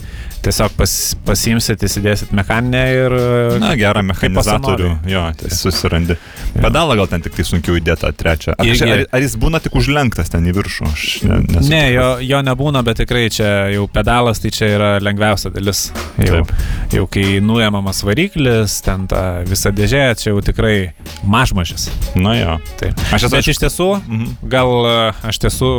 [0.45, 0.93] tiesiog pas,
[1.27, 3.17] pasimsit, įsidėsit mechaninę ir...
[3.19, 6.17] e, Na, gerą mechanizatorių, jo, tai susirandi.
[6.55, 8.55] Pedalą gal ten tik tai sunkiau įdėti tą trečią.
[8.57, 10.89] Ar, Irgi- ar, ar jis būna tik užlenktas ten į viršų?
[10.91, 14.91] Aš ne, nesu Ne, jo, jo nebūna, bet tikrai čia jau pedalas, tai čia yra
[15.03, 15.87] lengviausia dalis.
[16.17, 16.51] Jau, Taip.
[16.95, 20.93] jau kai nuėmamas variklis, ten ta visa dėžė, čia jau tikrai
[21.27, 21.89] mažmažis.
[22.15, 22.53] Na jo.
[22.79, 22.95] Taip.
[23.11, 24.29] Aš esu Bet iš tiesų, Mhm.
[24.47, 25.71] gal e, aš tiesų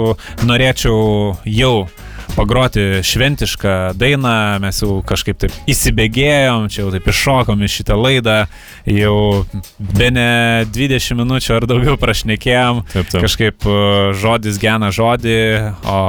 [0.44, 1.88] norėčiau jau
[2.36, 8.36] pagroti šventišką dainą, mes jau kažkaip taip įsibėgėjom, čia jau taip iššokom į šitą laidą,
[8.90, 9.16] jau
[9.78, 10.28] be ne
[10.74, 13.22] 20 minučių ar daugiau prašnekėjom, Taip, taip.
[13.24, 13.76] kažkaip e,
[14.20, 15.38] žodis gena žodį,
[15.88, 16.00] o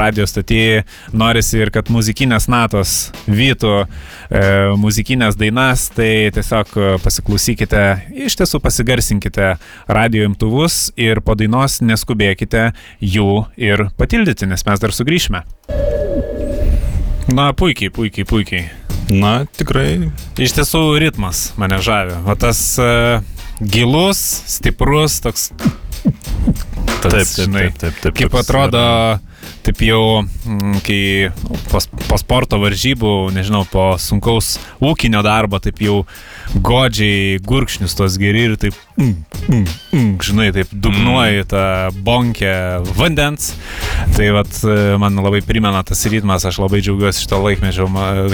[0.00, 2.96] radio stotyje norisi ir kad muzikinės natos
[3.28, 3.86] vytų e,
[4.80, 7.84] muzikinės dainas, tai tiesiog e, pasiklausykite,
[8.26, 9.54] iš tiesų pasigarsinkite
[9.88, 12.70] radio imtuvus ir po dainos neskubėkite
[13.04, 15.44] jų ir patildyti, nes mes dar sugrįšime.
[17.34, 18.64] Na, puikiai, puikiai, puikiai.
[19.10, 20.10] Na, tikrai.
[20.40, 22.14] Iš tiesų ritmas mane žavi.
[22.30, 23.24] O tas uh,
[23.60, 24.20] gilus,
[24.54, 25.50] stiprus, toks...
[27.04, 28.16] Taip, taip, žinai, taip, taip, taip.
[28.16, 29.33] Kaip toks atrodo, yra-
[29.64, 35.80] taip jau, mm, kai nu, po, po sporto varžybų, nežinau, po sunkaus ūkinio darbo, taip
[35.84, 36.02] jau
[36.54, 39.14] godžiai gurkšnius tos geri ir taip, mm,
[39.48, 39.64] mm,
[39.96, 41.64] mm, žinai, taip dugnuoji tą
[42.04, 42.54] bonkę
[42.98, 43.54] vandens.
[44.14, 47.88] Tai vat, e, man labai primena tas ritmas, aš labai džiaugiuosi šito laikmečio,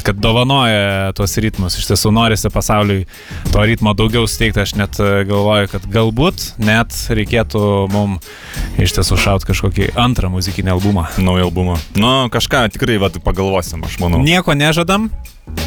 [0.05, 1.79] kad dovanoja tuos ritmus.
[1.79, 3.07] Iš tiesų norisi pasauliui
[3.53, 7.65] to ritmo daugiau steigti, aš net e, galvoju, kad galbūt net reikėtų
[7.95, 8.27] mums
[8.81, 11.07] iš tiesų šaut kažkokį antrą muzikinį albumą.
[11.21, 11.77] Naują albumą.
[12.01, 14.23] Nu, kažką tikrai vat, pagalvosim, aš manau.
[14.25, 15.11] Nieko nežadam,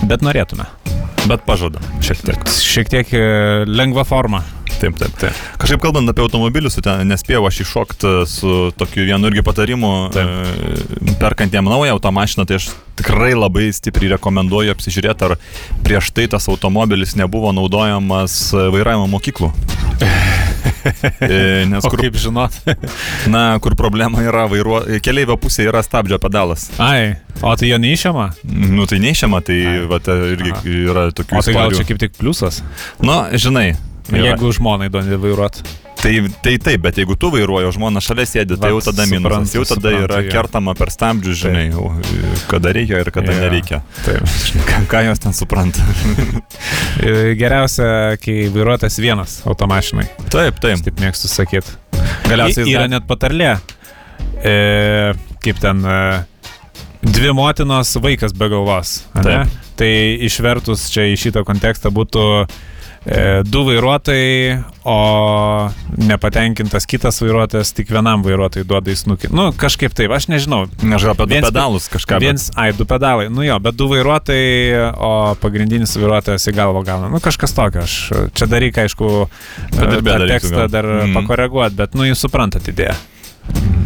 [0.09, 0.65] bet norėtume.
[1.29, 2.49] Bet pažadam, šiek tiek.
[2.51, 3.23] Šiek tiek e,
[3.69, 4.41] lengva forma.
[4.81, 5.37] Taip, taip, taip.
[5.61, 10.25] Kažkaip kalbant apie automobilius, ten nespėjau aš iššokti su tokiu vienu irgi patarimu, e,
[11.21, 15.37] perkant jam naują automašiną, tai aš tikrai labai stipriai rekomenduoju apsižiūrėti, ar
[15.85, 19.53] prieš tai tas automobilis nebuvo naudojamas e, vairavimo mokyklų.
[21.23, 22.55] E, Nes kur, kaip žinot?
[23.33, 24.81] na, kur problema yra, vairuo...
[25.03, 26.67] keliaivio pusėje yra stabdžio pedalas.
[26.81, 28.27] Ai, o tai jo neišiama?
[28.73, 29.85] Nu, tai neišiama, tai Ai.
[29.89, 30.75] va, ta irgi Aha.
[30.91, 32.61] yra tokių O tai gal čia kaip tik pliusas?
[33.03, 33.73] Nu, žinai.
[34.11, 34.25] yra.
[34.27, 35.63] Jeigu žmonai duodi vairuoti.
[36.03, 36.11] Tai,
[36.43, 39.53] tai taip, bet jeigu tu vairuoji, o žmona šalia sėdi, tai jau tada minusas.
[39.55, 40.31] Jau tada suprantu, yra jo.
[40.33, 41.85] kertama per stabdžius, žinai, jau,
[42.51, 43.45] kada reikia ir kada Jo.
[43.45, 43.79] nereikia.
[44.03, 44.33] Taip.
[44.67, 45.79] Ką, ką jos ten supranta?
[47.03, 47.85] E, Geriausia,
[48.21, 50.05] kai vairuotas vienas automašinai.
[50.29, 50.83] taip, taip.
[50.85, 51.73] Taip mėgstu sakyti.
[52.29, 53.55] Galiausiai yra net patarlė.
[54.43, 54.53] E,
[55.43, 55.81] kaip ten.
[55.81, 55.97] E,
[57.03, 58.99] dvi motinos, vaikas be galvos.
[59.79, 59.89] Tai
[60.27, 62.45] išvertus čia į šitą kontekstą būtų e,
[63.43, 64.97] du vairuotojai, o
[65.97, 69.31] nepatenkintas kitas vairuotojas tik vienam vairuotojui duoda į snukį.
[69.35, 70.65] Nu, kažkaip taip, aš nežinau.
[70.79, 72.19] Gal apie du Viens- pedalus kažką.
[72.19, 76.85] bet- Viens, ai, du pedalai, nu jo, bet du vairuotojai, o pagrindinis vairuotojas į galvą
[76.85, 77.09] gauna.
[77.11, 79.29] Nu, kažkas tokio, aš čia dar reikia, aišku,
[79.71, 81.13] tą tekstą dar mm.
[81.13, 82.95] pakoreguoti, bet, nu, jūs suprantate idėją.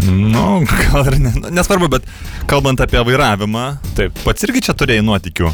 [0.08, 2.06] Nu, gal ir ne, nu, nesvarbu, bet
[2.45, 4.13] kalbant apie vairavimą, Taip.
[4.23, 5.51] pats irgi čia turėjai nuotikių.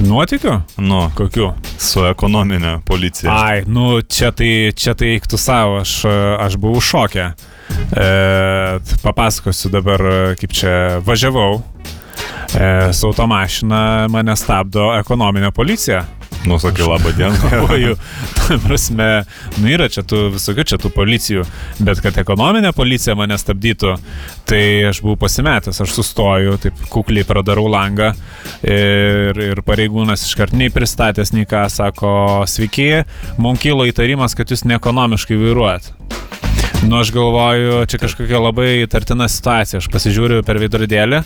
[0.00, 0.54] Nuotikių?
[0.80, 1.50] Nu, Kokių?
[1.80, 3.32] su ekonominė policija.
[3.32, 5.94] Ai, nu, čia tai, čia tai eiktų savo, aš,
[6.40, 7.26] aš buvau šokę.
[7.30, 8.06] E,
[9.04, 10.04] papasakosiu dabar,
[10.40, 10.72] kaip čia
[11.06, 11.60] važiavau.
[12.56, 16.04] E, su automašina mane stabdo ekonominė policija.
[16.46, 17.36] Nu, sakai, labą dieną.
[18.66, 19.08] Prasme,
[19.60, 21.44] nu yra čia tų visokių čia tų policijų,
[21.84, 23.92] bet kad ekonominė policija mane stabdytų,
[24.48, 28.14] tai aš buvau pasimetęs, aš sustoju, taip kukliai pradarau langą
[28.64, 32.14] ir, ir pareigūnas iškart nei pristatęs, nei ką sako,
[32.48, 33.04] sveiki,
[33.36, 35.92] mums kilo įtarimas, kad jūs neekonomiškai vairuojat.
[36.86, 41.20] Nu, aš galvoju, čia kažkokia labai įtartina situacija, aš pasižiūriu per veidrodėlį,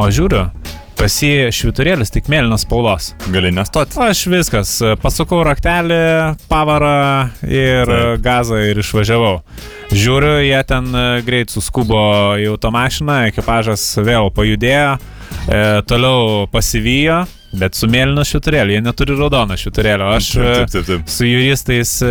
[0.00, 0.46] o žiūriu,
[0.96, 3.12] pasi šviturėlis tik mėlynas spalvos.
[3.32, 3.98] Gali nestoti.
[4.02, 5.98] Aš viskas, pasukau raktelį,
[6.50, 8.22] pavarą ir Taip.
[8.24, 9.40] gazą ir išvažiavau.
[9.92, 12.00] Žiūriu, jie ten e, greit suskubo
[12.40, 17.22] į automašiną, ekipažas vėl pajudėjo, e, toliau pasivijo,
[17.60, 20.08] bet su mėlynu šviturėliu, jie neturi raudono šviturėlio.
[20.16, 21.08] Aš e, Taip, taip, taip.
[21.10, 22.10] su juristais e,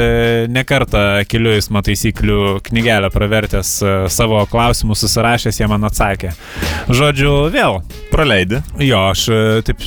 [0.51, 6.33] nekartą keliu eismo taisyklių knygelę pravertęs e, savo klausimus susirašęs, jie man atsakė.
[6.89, 7.79] Žodžiu, vėl
[8.11, 8.61] Praleidi.
[8.83, 9.85] Jo, aš e, taip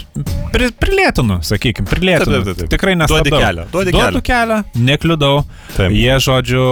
[0.54, 2.38] pri, prilėtinu, sakykime, prilėtinu.
[2.40, 2.72] Taip, taip, taip.
[2.76, 3.42] Tikrai Duodi nestabdau.
[3.44, 5.42] kelią, duodi Duodu kelią, nekliudau.
[5.76, 5.92] Taip.
[5.94, 6.64] Jie, žodžiu,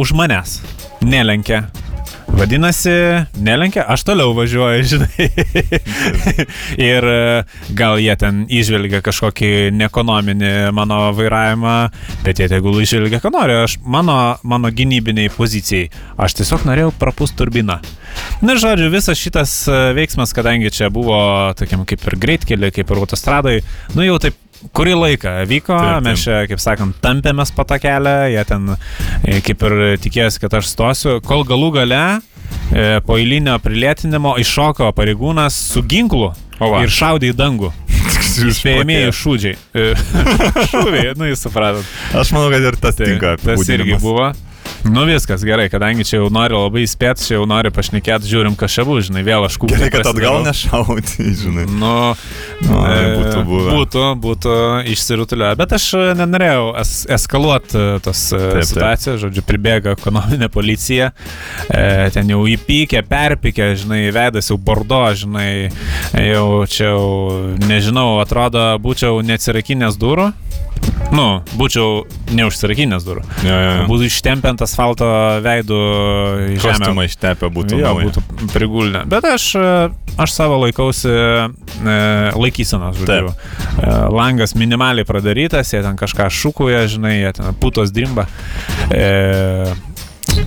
[0.00, 0.58] už manęs
[1.04, 1.64] nelenkia.
[2.34, 2.90] Vadinasi,
[3.38, 5.26] nelenkia, aš toliau važiuoju, žinai.
[6.82, 7.18] ir e,
[7.78, 11.76] gal jie ten išvelgia kažkokį neekonominį mano vairavimą,
[12.26, 13.54] bet jie tegul išvelgia, ką nori.
[13.62, 17.78] Aš, mano, mano gynybiniai pozicijai, aš tiesiog norėjau prapūst turbiną.
[18.42, 21.18] Na, žodžiu, visas šitas e, veiksmas, kadangi čia buvo,
[21.58, 23.60] tokiam kaip ir greitkeliai, kaip ir autostradai,
[23.94, 24.40] nu jau taip
[24.72, 26.04] kurį laiką vyko, Taip, taip.
[26.06, 28.76] mes čia, kaip sakant, tampėmės kelią, jie ten
[29.24, 32.00] e, kaip ir tikėjosi, kad aš stosiu, kol galų gale
[32.72, 36.32] e, po eilinio prilėtinimo iššoko pareigūnas su ginklu
[36.82, 37.72] ir šaudė į dangų.
[38.58, 39.56] Spėjamieji šūdžiai.
[40.70, 41.84] Šūviai, nu jūs supratot.
[42.16, 43.36] Aš manau, kad ir tas Tai, tinka.
[43.42, 44.32] tas irgi buvo.
[44.84, 48.74] Nu viskas gerai, kadangi čia jau noriu labai įspėti, čia jau noriu pašnekėti, žiūrim, kas
[48.76, 49.78] čia bus, žinai, vėl aš kūkiu.
[49.78, 51.64] Gerai, kad atgal nešauti, žinai.
[51.72, 51.94] Nu,
[52.64, 53.72] Nu, e, būtų buvę.
[53.74, 54.54] Būtų, būtų
[54.92, 55.50] išsirutulio.
[55.58, 58.68] Bet aš e, nenorėjau es, eskaluoti e, tos Taip, taip, taip.
[58.70, 61.10] situacijos, žodžiu, pribėga ekonominė policija,
[61.66, 65.70] e, ten jau įpykė, perpykė, žinai, veidas jau bordo, žinai,
[66.28, 67.04] jau čia jau,
[67.64, 70.30] nežinau, atrodo, būčiau neatsirakinęs durų.
[71.14, 71.26] Nu,
[71.58, 73.22] būčiau neužsirakinęs durų.
[73.44, 73.84] Jo, jo, jo.
[73.90, 75.06] Būtų ištempęs asfalto
[75.44, 76.64] veidų į žemę.
[76.64, 77.78] Kostiumą ištepę būtų.
[77.78, 78.08] Jo, nauja.
[78.08, 79.04] būtų prigulnę.
[79.10, 79.68] Bet aš, e,
[80.24, 81.96] aš savo laikausi e,
[82.34, 83.30] laikysenos, žodžiu.
[83.30, 88.26] E, langas minimaliai pradarytas, jie ten kažką šūkuoja, žinai, jie ten putos drimba.
[88.90, 89.06] E,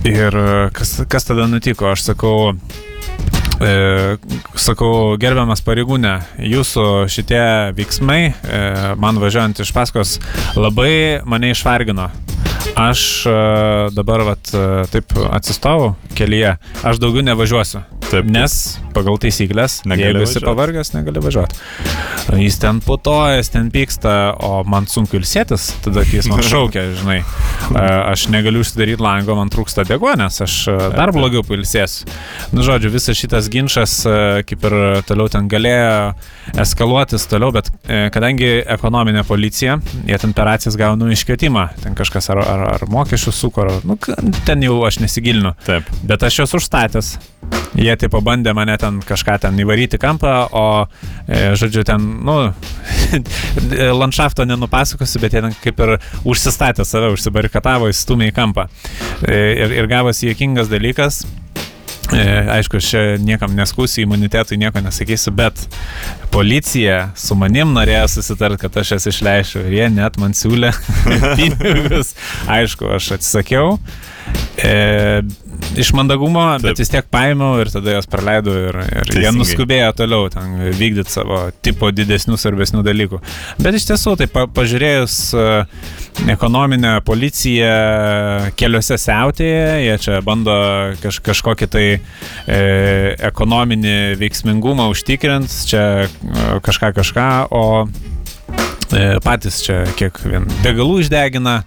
[0.04, 2.52] ir e, kas, kas tada nutiko, aš sakau,
[3.58, 4.18] E,
[4.54, 6.14] sakau, gerbiamas pareigūnė,
[6.46, 7.42] jūsų šitie
[7.74, 8.60] veiksmai, e,
[9.02, 10.16] man važiuojant iš paskos,
[10.54, 12.06] labai mane išvargino.
[12.78, 13.36] Aš e,
[13.96, 16.54] dabar vat, e, taip atsistovau kelyje,
[16.86, 17.82] aš daugiau nevažiuosiu.
[18.08, 18.28] Taip.
[18.32, 21.58] Nes pagal taisyklės, jeigu esi pavargęs, negali važiuoti.
[22.40, 27.18] Jis ten putojas, ten pyksta, o man sunku ilsėtis, tada kai jis man šaukia, žinai.
[27.78, 30.56] Aš negaliu užsidaryti lango, man trūksta degonės, aš
[30.96, 32.08] dar blogiau pailsėsiu.
[32.56, 34.00] Nu, žodžiu, visas šitas ginčas
[34.48, 34.76] kaip ir
[35.08, 36.12] toliau ten galėjo
[36.58, 42.30] eskaluotis toliau, bet e, kadangi ekonominė policija, jie ten per acijas gauna iškvietimą, ten kažkas
[42.34, 43.98] ar, ar, ar mokesčių suko, ar, nu,
[44.48, 45.54] ten jau aš nesigilinu.
[45.66, 45.88] Taip.
[46.08, 47.16] Bet aš juos užstatęs.
[47.78, 50.66] Jie tai pabandė mane ten kažką ten įvaryti kampą, o,
[51.26, 52.38] e, žodžiu, ten, nu,
[54.02, 55.96] landšafto nenupasakosiu, bet jie ten kaip ir
[56.28, 58.68] užsistatė save, užsibarikatavo, įstumė į kampą.
[59.22, 61.24] E, ir, ir gavosi juokingas dalykas.
[62.08, 62.24] E,
[62.56, 65.60] aišku, aš čia niekam neskusiu, imunitetui nieko nesakysiu, bet
[66.32, 70.72] policija su manim norėjo susitarti, kad aš jas išleisiu ir jie net man siūlė
[71.36, 72.14] pinigus.
[72.48, 73.76] Aišku, aš atsisakiau.
[74.56, 75.20] E,
[75.78, 76.64] iš mandagumo, Taip.
[76.68, 79.34] bet vis tiek paėmiau ir tada jos praleidau ir, ir jie Teisingai.
[79.40, 83.20] nuskubėjo toliau ten vykdyti savo tipo didesnių, svarbesnių dalykų.
[83.62, 85.46] Bet iš tiesų, tai pa, pažiūrėjus e,
[86.34, 87.74] ekonominę policiją
[88.58, 90.56] keliuose siautėje, jie čia bando
[91.02, 92.00] kaž, kažkokį tai e,
[93.30, 101.62] ekonominį veiksmingumą užtikrinti, čia e, kažką kažką, o e, patys čia kiek vien degalų išdegina.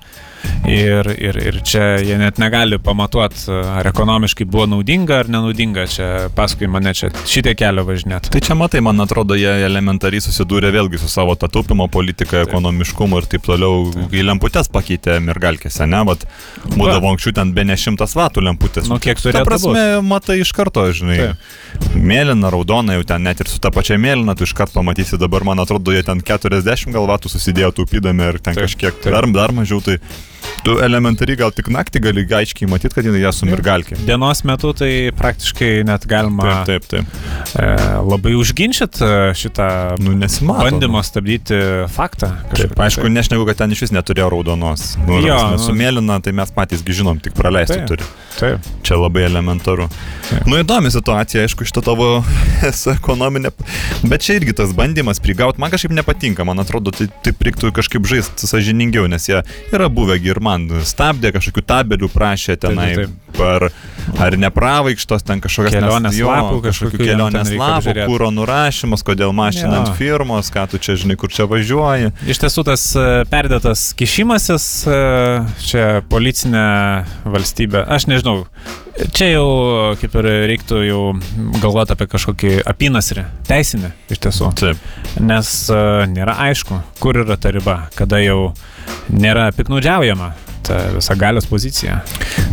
[0.71, 5.87] Ir, ir, ir čia jie net negali pamatuoti, ar ekonomiškai buvo naudinga ar nenaudinga.
[5.89, 8.31] Čia paskui mane čia šitie kelio važinėti.
[8.35, 13.21] Tai čia matai, man atrodo, jie elementariai susidūrė vėlgi su savo tą taupimo politiką, ekonomiškumu
[13.21, 13.89] ir taip toliau.
[14.13, 16.03] Į lemputės pakeitė mergalkėse, ne?
[16.07, 16.27] Vat,
[16.75, 18.89] būdavo anksčiau ten be ne šimtas vatų lemputės.
[18.91, 21.33] Nu, kiek Ta turėtų prasme, matai iš karto, žinai.
[21.97, 25.45] Mėlyna, raudona, jau ten net ir su ta pačia mėlyna, tu iš karto pamatysi dabar,
[25.47, 29.13] man atrodo, jie ten 40 gal vatų susidėjo taupydami ir ten Taip, kažkiek taip.
[29.13, 29.81] dar, dar mažiau.
[29.83, 29.97] Tai
[30.65, 33.97] tu elementariai gal tik naktį gali aiškiai matyti, kad jinai ją sumirgalkė.
[34.05, 37.21] Dienos metu tai praktiškai net galima Taip, taip, taip.
[37.59, 37.67] e,
[38.05, 39.69] labai užginčyti šitą
[40.01, 40.65] Nu, nesimato.
[40.67, 41.57] bandymą stabdyti
[41.91, 42.31] faktą.
[42.53, 42.81] Taip, kažkokį.
[42.87, 44.97] aišku, nešnegu, kad ten iš vis neturėjo raudonos.
[45.07, 47.87] Nu, Jo, nu- su mėlyna, tai mes patys gi žinom, tik praleisti Taip.
[47.87, 48.03] turi.
[48.39, 48.67] Taip.
[48.85, 49.87] Čia labai elementaru.
[50.29, 50.47] Taip.
[50.49, 52.07] Nu, įdomi situacija, aišku, šitą tavo
[52.81, 53.51] su ekonominė.
[54.07, 56.45] Bet čia irgi tas bandymas prigauti, man kažkaip nepatinka.
[56.47, 59.41] Man atrodo, tai taip reiktų kažkaip žaisti sažiningiau, nes jie
[59.73, 62.91] yra buvę ir man stabdė, kažkokių tabelių prašė tenai.
[62.95, 63.11] taip.
[63.11, 63.20] Per,
[64.19, 69.93] ar nepravaikštos ten kažkokias Kelionės jo, lapų kažkokių kelionės lapų, kūro nurašymas, kodėl mašina ant
[69.99, 72.11] firmos, ką tu čia žinai, kur čia važiuoji.
[72.31, 74.99] Iš tiesų tas e, perdėtas kišimasis, e,
[75.65, 76.65] čia policinė
[77.25, 78.37] valstybė, aš nežinau,
[79.15, 79.47] čia jau
[80.01, 81.01] kaip ir reiktų jau
[81.63, 84.85] galvoti apie kažkokį apynasrį, teisinį iš tiesų, Taip.
[85.23, 88.53] nes e, nėra aišku, kur yra ta riba, kada jau
[89.11, 90.33] nėra piknaudžiaujama
[90.67, 91.99] ta visa galios pozicija.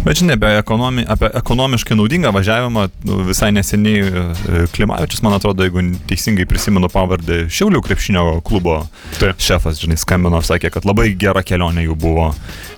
[0.04, 5.66] Bet žinai, apie, ekonomi, apie ekonomiškai naudingą važiavimą nu, visai neseniai e, Klimavičius, man atrodo,
[5.66, 8.78] jeigu teisingai prisimenu pavardę, Šiaulių krepšinio klubo
[9.18, 9.38] Taip.
[9.42, 12.28] šefas, žinai, skambino, sakė, kad labai gera kelionė jų buvo.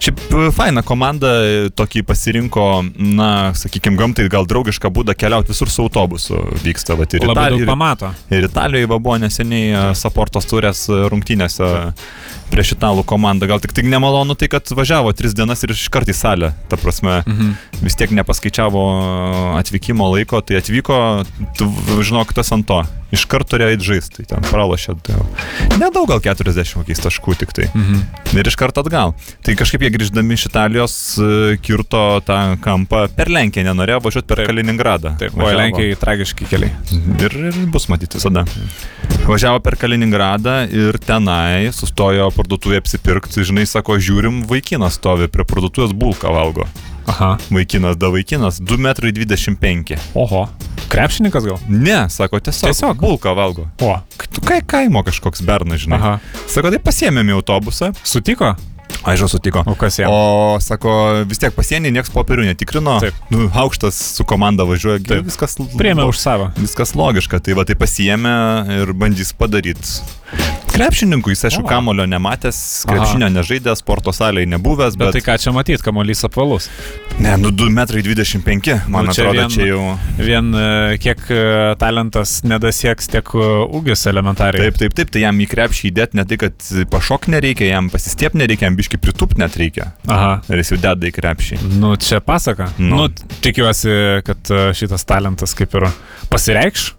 [0.02, 2.66] Šiaip e, faina komanda e, tokį pasirinko,
[2.98, 6.40] na, sakykime, gamtai gal draugišką būdą keliauti visur su autobusu.
[6.64, 8.12] Vyksta, va, ir, Labai daug Itali- ir, pamato.
[8.30, 11.70] ir Italijoje va, buvo neseniai Saportos turės rungtynėse
[12.50, 13.46] prieš italų komandą.
[13.50, 16.52] Gal tik tai nemalonu tai, kad važiavo tris dienas ir iš karto į salę.
[16.72, 17.52] Ta prasme, Mhm.
[17.84, 18.84] vis tiek nepaskaičiavo
[19.60, 20.96] atvykimo laiko, tai atvyko,
[21.58, 21.68] tu
[22.02, 22.80] žinok, tas ant to.
[23.10, 24.94] Iš karto turėjo eiti žaisti, tai ten pralašė.
[25.02, 25.16] Tai
[25.80, 27.64] nedaug, gal 40 kokiais taškų tik tai.
[27.74, 28.04] Mhm.
[28.38, 29.16] Ir iš karto atgal.
[29.42, 34.36] Tai kažkaip jie grįždami iš Italijos e, kirto tą kampą per Lenkiją, nenorėjo važiuoti per
[34.44, 34.52] Taip.
[34.52, 35.16] Kaliningradą.
[35.18, 35.42] Taip, o.
[35.58, 36.70] Lenkijai tragiški keliai.
[37.18, 38.44] Ir, ir bus matyti visada.
[39.26, 45.92] Važiavo per Kaliningradą ir tenai sustojo parduotuvė apsipirkti, žinai, sako, žiūrim, vaikinas stovi prie parduotuvės
[45.96, 46.66] bulką valgo.
[47.10, 47.32] Aha.
[47.50, 50.00] Vaikinas, da vaikinas, 2,25 m.
[50.14, 50.44] Oho.
[50.90, 51.58] Krepšininkas gal?
[51.68, 53.00] Ne, sako, tiesiog, Tiesiog?
[53.00, 53.66] bulką valgo.
[53.82, 53.96] O.
[54.46, 55.98] Kai kaimo kažkoks bernas, žinai.
[55.98, 56.12] Aha.
[56.50, 57.90] Sako, tai pasiemėm į autobusą.
[58.06, 58.54] Sutiko?
[59.06, 59.62] Aišku, sutiko.
[59.70, 60.10] O kas jam?
[60.12, 60.92] O, sako,
[61.30, 62.98] vis tiek pasienį niekas popierių netikrino.
[63.02, 63.18] Taip.
[63.32, 65.26] Nu, aukštas su komanda važiuoja, Taip.
[65.26, 65.56] viskas.
[65.78, 66.50] Priėmė už savo.
[66.58, 68.34] Viskas logiška, tai va tai pasiemė
[68.82, 70.02] ir bandys padaryti.
[70.70, 75.16] Krepšininkui, jis aišku, kamulio nematęs, krepšinio nežaidęs, sporto salėje nebuvęs, Bet bet...
[75.18, 76.68] tai ką čia matyt, kamuolys apvalus.
[77.20, 79.80] Ne, nu 2,25 m, man Nu, čia atrodo, vien- čia jau...
[80.20, 80.62] Vien e,
[81.02, 81.40] kiek e,
[81.80, 84.70] talentas nedasieks, tiek e, ūgis elementariai.
[84.70, 88.38] Taip, taip, taip, tai jam į krepšį įdėti ne tai, kad pašok nereikia, jam pasistiep
[88.38, 89.90] nereikia, jam biški pritupt net reikia.
[90.08, 90.38] Aha.
[90.48, 91.60] Ir jis jau deda į krepšį.
[91.82, 92.70] Nu, čia pasaka.
[92.78, 93.02] Nu.
[93.02, 93.92] Nu, tikiuosi,
[94.24, 95.90] kad šitas talentas kaip ir
[96.30, 96.92] pasireikš.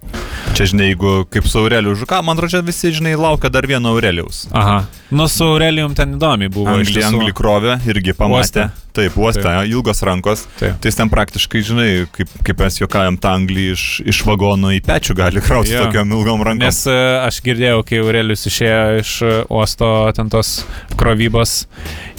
[0.58, 4.46] Čia, žinai, jeigu kaip su Aureliu Žuka, man atrodo, visi, žinai, laukia dar vieno Aurelijaus.
[4.52, 4.82] Aha.
[5.12, 6.72] Nu, su Aurelijum ten įdomiai buvo.
[6.72, 8.42] Anglį, anglį krovė irgi pamatė.
[8.42, 8.70] Uoste.
[8.92, 10.42] Taip, uoste, ilgos rankos.
[10.60, 10.76] Taip.
[10.84, 14.82] Tai jis ten praktiškai, žinai, kaip, kaip mes juokavim, tą anglį iš, iš vagono į
[14.84, 15.86] pečių gali krauti Jo.
[15.88, 16.66] tokiam ilgom rankom.
[16.66, 20.58] Nes e, aš girdėjau, kai Aurelijus išėjo iš e, uosto ten tos
[21.00, 21.62] krovybos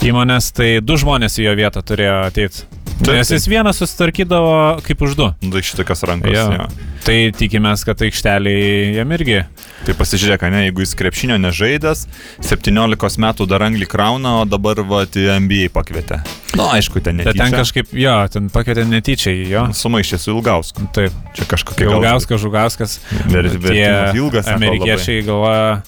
[0.01, 2.65] įmonės, tai du žmonės į jo vietą turėjo ateiti.
[3.03, 4.51] Taip, Nes jis vienas susitvarkydavo
[4.85, 5.25] kaip už du.
[5.43, 6.31] Nu, iš tokios rankos.
[6.31, 6.45] Jo.
[6.55, 6.67] Jo.
[7.03, 9.41] Tai tikimės, kad aikšteliai jam irgi.
[9.83, 12.05] Tai pasižiūrėk, ne, jeigu jis krepšinio nežaidęs,
[12.47, 16.21] 17 metų dar anglį krauna, o dabar va, į NBA pakvietė.
[16.55, 17.43] Na, nu, aišku, ten Bet netyčia.
[17.43, 19.65] ten kažkaip, jo, ten pakvietė netyčia į jo.
[19.75, 20.87] Sumaišė su Ilgausku.
[20.95, 21.11] Taip.
[21.35, 22.99] Čia kažkokia Ilgauskas, Žugauskas.
[23.27, 25.81] Ver- vertimas ilgas, amerikiečiai galvoja,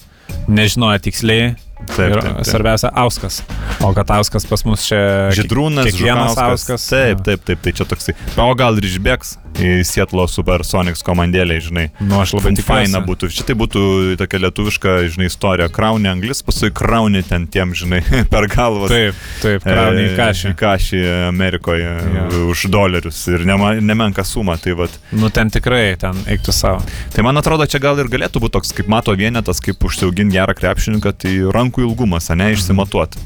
[0.52, 1.54] nežinojo tiksliai.
[1.76, 2.46] Taip, ir taip, taip.
[2.48, 3.42] svarbiausia, Auskas.
[3.84, 5.28] O kad Auskas pas mus čia...
[5.36, 6.38] Židrūnas, Žukauskas.
[6.40, 6.86] Auskas.
[6.88, 8.14] Taip, taip, taip, tai čia toksai.
[8.40, 11.84] O gal ir išbėgs į Sietlo Supersonics komandėlę, žinai.
[12.00, 12.66] Nu, aš labai tikiuosi.
[12.66, 13.28] Faina būtų.
[13.32, 13.82] Šitai būtų
[14.20, 15.68] tokia lietuviška, žinai, istorija.
[15.72, 18.00] Krauni anglis, paskui krauni ten tiem, žinai,
[18.32, 18.88] per galvą.
[18.92, 20.52] Taip, taip, krauni į kažį.
[20.52, 22.26] Į kažį Amerikoje Jo.
[22.52, 24.56] už dolerius ir nema, nemenka suma.
[24.60, 24.96] Tai, vat.
[25.12, 26.82] Nu, ten tikrai, ten eiktų savo.
[27.14, 30.56] tai man atrodo, čia gal ir galėtų būti toks, kaip mato vienetas, kaip užsiauginti gerą
[30.56, 33.18] krepšininką, tai rankų ilgumas, ne, išsimatuoti.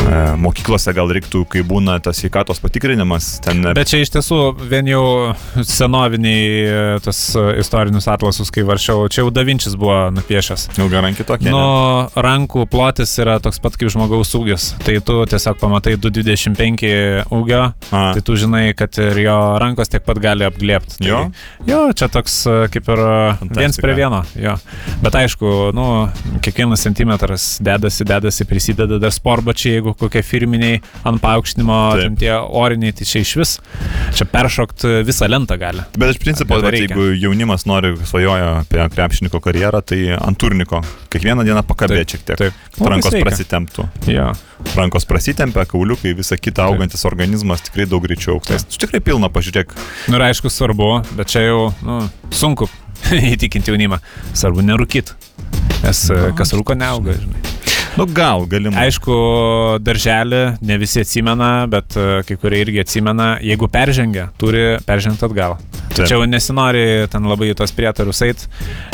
[0.00, 3.62] E, mokyklose gal reiktų, kai būna tas sveikatos patikrinimas, ten...
[3.76, 4.38] Bet čia iš tiesų
[4.70, 5.02] vien jau
[5.66, 10.66] senoviniai e, tas e, istorinius atlasus, kai varšiau, čia jau Davinčis buvo nupiešęs.
[10.80, 11.52] Ilga rankį tokia.
[11.54, 11.62] Nu,
[12.16, 14.70] rankų plotis yra toks pat kaip žmogaus ūgis.
[14.84, 18.02] Tai tu tiesiog pamatai 225 ūgio, A.
[18.16, 21.00] tai tu žinai, kad ir jo rankos tiek pat gali apglėpti.
[21.00, 21.20] Tai, Jo?
[21.68, 22.40] Jo, čia toks
[22.72, 23.84] kaip ir e, viens Fantastika.
[23.86, 24.22] prie vieno.
[24.38, 24.56] Jo.
[25.04, 25.86] Bet aišku, nu,
[26.44, 29.14] kiekvienas centimetras dedasi, dedasi, prisideda dar
[29.70, 32.18] sportbačiai, jeigu kokie firminiai ant paaukštinimo, Taip.
[32.18, 33.52] tie oriniai, tai čia iš vis,
[34.16, 35.82] čia peršokt visą lentą gali.
[35.96, 41.44] Bet iš principo, Bet jeigu jaunimas nori, svajoja apie krepšininko karjerą, tai ant turniko kiekvieną
[41.44, 42.38] dieną pakabėti šiek tiek.
[42.40, 42.54] Taip.
[42.76, 43.88] Kad Rankos prasitemptų.
[44.10, 44.32] Jo.
[44.76, 48.66] Rankos prasitempia, kauliukai, visa kita augantis organizmas tikrai daug greičiau aukštas.
[48.68, 49.72] Tu tikrai pilna, pažiūrėk.
[50.10, 52.02] Nu ir aišku, svarbu, bet čia jau nu,
[52.34, 52.68] sunku
[53.34, 54.02] įtikinti jaunimą.
[54.36, 55.14] Svarbu nerūkit.
[55.80, 57.40] Nes e, kas rūko neauga, žinai.
[57.98, 58.86] Nu gal, galimai.
[58.86, 59.14] Aišku,
[59.82, 65.56] darželį ne visi atsimena, bet e, kai kurie irgi atsimena, jeigu peržengia, turi peržengti atgal.
[65.90, 66.04] Taip.
[66.04, 68.46] Tačiau nesinori ten labai į tos prietarus eit.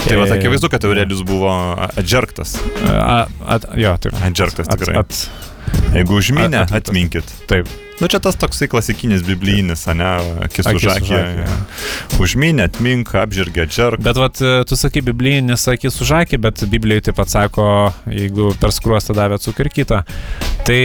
[0.06, 1.52] Tai va, E, akivaizdu, kad Aurelijus buvo
[1.92, 2.56] atžerktas.
[2.88, 3.26] A,
[3.56, 4.16] at, jo, taip.
[4.26, 5.02] Atžerktas tikrai.
[5.04, 5.20] At,
[5.96, 6.72] Jeigu atliktas.
[6.76, 7.34] atminkit.
[7.50, 7.68] taip.
[8.00, 10.08] Nu čia tas toksai klasikinis biblijinis, ne,
[10.44, 11.20] akis už akį.
[12.20, 14.02] Užminė, atmink, apžirgė, atžerk.
[14.04, 17.68] Bet vat, e, tu sakai biblijinis akis už akį, bet Biblijai taip pat sako,
[18.12, 20.02] jeigu per skruostą davė cukrų kitą.
[20.68, 20.82] Tai,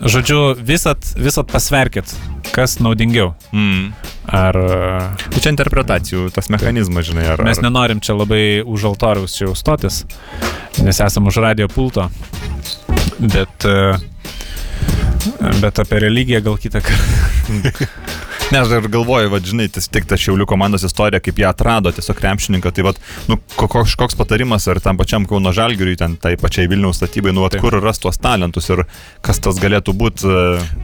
[0.00, 2.16] žodžiu, visat, visat pasverkit,
[2.56, 3.34] kas naudingiau.
[3.52, 3.92] Mm.
[4.32, 4.56] Ar
[5.28, 7.44] Tai čia interpretacijų, tas mechanizmas, žinai, ar...
[7.44, 10.06] mes nenorim čia labai už altoriaus čia jau stotis,
[10.80, 12.08] nes esam už radio pulto.
[13.18, 13.98] Bet, e,
[15.62, 17.06] bet apie religiją gal kitą kartą.
[18.48, 21.90] Ne, aš dar galvoju, va, žinai, tas tik ta Šiaulių komandos istorija, kaip jie atrado
[21.92, 22.94] tiesiog krepšininką, tai va,
[23.28, 27.34] nu, ko- koks, koks patarimas ar tam pačiam Kauno Žalgiriui, ten tai pačiai Vilniaus statybai,
[27.36, 28.86] nu, va, kur ras tuos talentus ir
[29.20, 30.32] kas tas galėtų e, būti.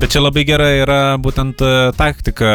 [0.02, 2.52] Bet čia labai gera yra būtent e, taktika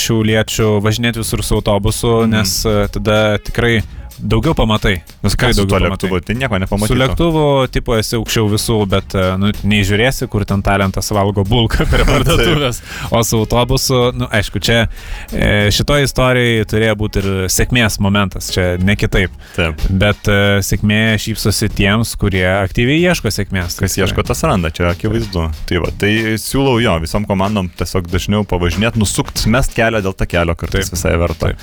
[0.00, 2.32] šiauliečių važinėti visur su autobusu, Mhm.
[2.38, 3.82] nes e, tada tikrai
[4.20, 5.00] daugiau pamatai.
[5.24, 6.26] Su tuo daugiau lėktuvu, pamatai.
[6.28, 6.98] tai nieko Su nepamatysi.
[7.00, 7.44] lėktuvu,
[7.74, 12.82] tipo, esi aukščiau visų, bet e, nu, neižiūrėsi, kur ten talentas valgo bulką prie parduotuvės.
[13.10, 14.84] o su autobusu, nu, aišku, čia
[15.32, 19.34] e, šitoje istorijoje turėjo būti ir sėkmės momentas, čia ne kitaip.
[19.56, 19.80] Taip.
[19.90, 23.78] Bet e, sėkmė šypsosi tiems, kurie aktyviai ieško sėkmės.
[23.80, 25.48] Kas ieško, tas randa, čia akivaizdu.
[25.68, 30.56] Tai va, tai siūlau jo, visom komandom tiesiog dažniau pavažinėti, nusukt, mest kelią dėl takelio
[30.58, 30.96] kartais Taip.
[30.98, 31.54] visai verta.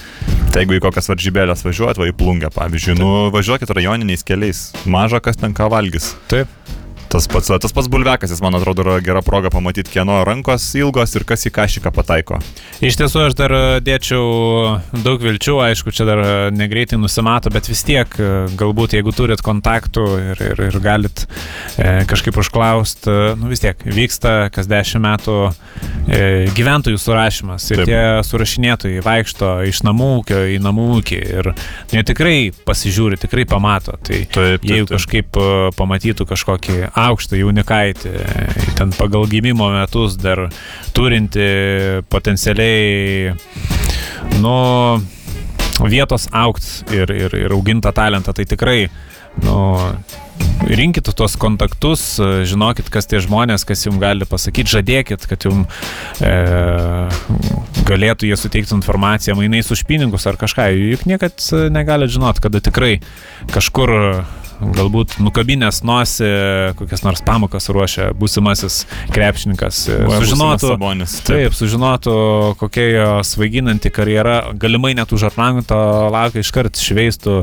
[0.53, 5.21] Tai jeigu į kokias varžybėlės važiuojat, va į plungę, pavyzdžiui, nu važiuokit rajoniniais keliais, maža
[5.23, 6.13] kas ten ką valgys.
[6.31, 6.51] Taip.
[7.08, 11.16] Tas pats, tas pats bulvekas, jis man atrodo yra gera proga pamatyti, kieno rankos ilgos
[11.16, 12.39] ir kas į kašiką pataiko.
[12.84, 14.26] Iš tiesų aš dar e, dėčiau
[15.05, 19.43] daug vilčių, aišku, čia dar e, negreitai nusimato, bet vis tiek e, galbūt jeigu turit
[19.45, 21.24] kontaktų ir, ir, ir galit
[21.78, 26.20] e, kažkaip užklausti, nu vis tiek vyksta kas dešimt metų e,
[26.58, 27.89] gyventojų surašymas ir Taip.
[27.93, 31.51] Tie surašinėtojai vaikšto iš namų ūkio į namų ūkį ir
[31.93, 32.38] jie tikrai
[32.68, 33.95] pasižiūri, tikrai pamato.
[33.95, 34.95] Tai Taip, taip, jeigu taip.
[34.97, 38.13] kažkaip e, pamatytų kažkokį aukštą jaunikaitį,
[38.77, 40.47] ten pagal gimimo metus dar
[40.97, 41.47] turinti
[42.09, 43.35] potencialiai,
[44.41, 44.55] nu,
[45.85, 48.79] vietos aukt ir, ir, ir augintą talentą, tai tikrai,
[49.45, 49.59] nu,
[50.67, 52.17] rinkit tuos kontaktus,
[52.49, 55.69] žinokit, kas tie žmonės, kas jums gali pasakyti, žadėkit, kad jums
[56.21, 56.33] e,
[57.87, 60.69] galėtų jie suteikti informaciją mainais už pinigus ar kažką.
[60.75, 62.97] Juk niekad e, negalit žinot, kada tikrai
[63.53, 63.93] kažkur
[64.62, 66.26] galbūt nukabinės nosi,
[66.80, 68.80] kokias nors pamokas ruošia būsimasis
[69.14, 71.14] krepšininkas, būsimas sužinotų, Sabonis.
[71.28, 72.16] Taip, sužinotų,
[72.62, 75.78] kokia jo svaiginanti karjera, galimai net už Atlanto
[76.14, 77.36] laukia iškart šveistų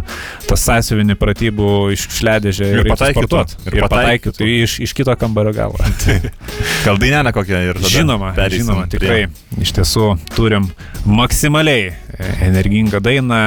[0.48, 3.44] tas sąsiuvinį pratybų iš šledėžę Ir eitų pataikytų.
[3.70, 4.50] Ir Ir pataikytų.
[4.64, 5.78] iš, iš kito kambario galo.
[6.86, 9.22] Gal dainelė kokia ir tada Žinoma, žinoma, prie- tikrai.
[9.62, 10.66] Iš tiesų turim
[11.06, 11.94] maksimaliai e,
[12.48, 13.40] energingą dainą,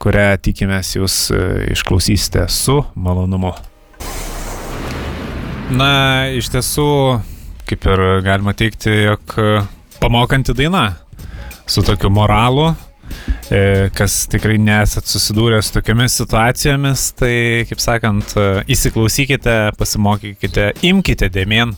[0.00, 1.40] kurią tikimės jūs e,
[1.74, 3.52] išklausysite su malonumu.
[5.70, 5.90] Na,
[6.34, 6.86] iš tiesų,
[7.68, 9.50] kaip ir galima teikti, jog e,
[10.00, 10.86] pamokanti daina
[11.70, 12.70] su tokiu moralu,
[13.52, 17.34] e, kas tikrai nesat susidūrę su tokiamis situacijomis, tai,
[17.70, 18.34] kaip sakant,
[18.72, 21.76] įsiklausykite, pasimokykite, imkite dėmien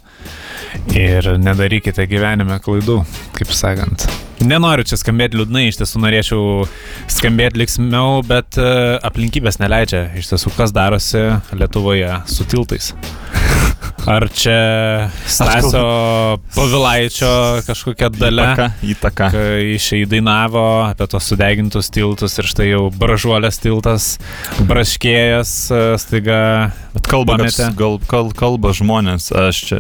[0.94, 3.02] ir nedarykite gyvenime klaidų,
[3.36, 4.06] kaip sakant.
[4.42, 6.42] Nenoriu čia skambėti liūdnai, iš tiesų norėčiau
[7.10, 8.66] skambėti liksmiau, bet e,
[9.06, 10.08] aplinkybės neleidžia.
[10.18, 11.22] Iš tiesų, kas darosi
[11.54, 12.92] Lietuvoje su tiltais.
[14.12, 15.82] Ar čia Stasio
[16.56, 17.30] Pavilaičio
[17.68, 18.70] kažkokia dalia?
[18.82, 19.28] Įtaka,
[20.02, 24.16] įdainavo apie tos sudegintus tiltus ir štai jau bražuolės tiltas,
[24.66, 26.40] braškėjas, e, staiga
[26.92, 29.78] Bet kalba, kad gal, kal, kalba žmonės, aš čia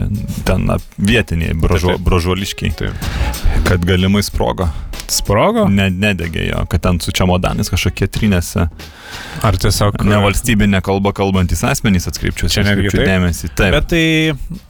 [0.48, 3.41] ten vietiniai bražu, bražuoliškiai, Taip.
[3.68, 4.68] Kad galimai sprogo.
[5.12, 5.66] sprogo.
[5.68, 8.68] Ne, nedegė jo, kad ten su čemodanis kažkokie trinėse.
[9.44, 9.98] Ar tiesiog...
[10.08, 13.50] Ne valstybinė kalba kalbantis asmenys atkreipčiau Čia atkreipčiau dėmesį.
[13.58, 13.74] Taip.
[13.76, 14.04] Bet tai...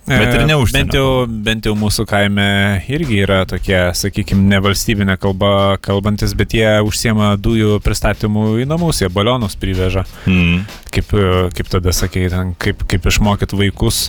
[0.09, 1.09] Bet ir e, ne užsienio Bent jau,
[1.47, 2.47] bent jau mūsų kaime
[2.91, 9.03] irgi yra tokie, sakykime, ne valstybinė kalba kalbantis, bet jie užsiema dujų pristatymų į namus,
[9.05, 10.03] jie balionus priveža.
[10.27, 10.65] Mm.
[10.93, 14.09] Kaip, e, kaip tada sakei, ten, kaip, kaip išmokyt vaikus,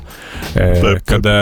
[0.55, 1.05] e, Taip, taip.
[1.13, 1.37] kada,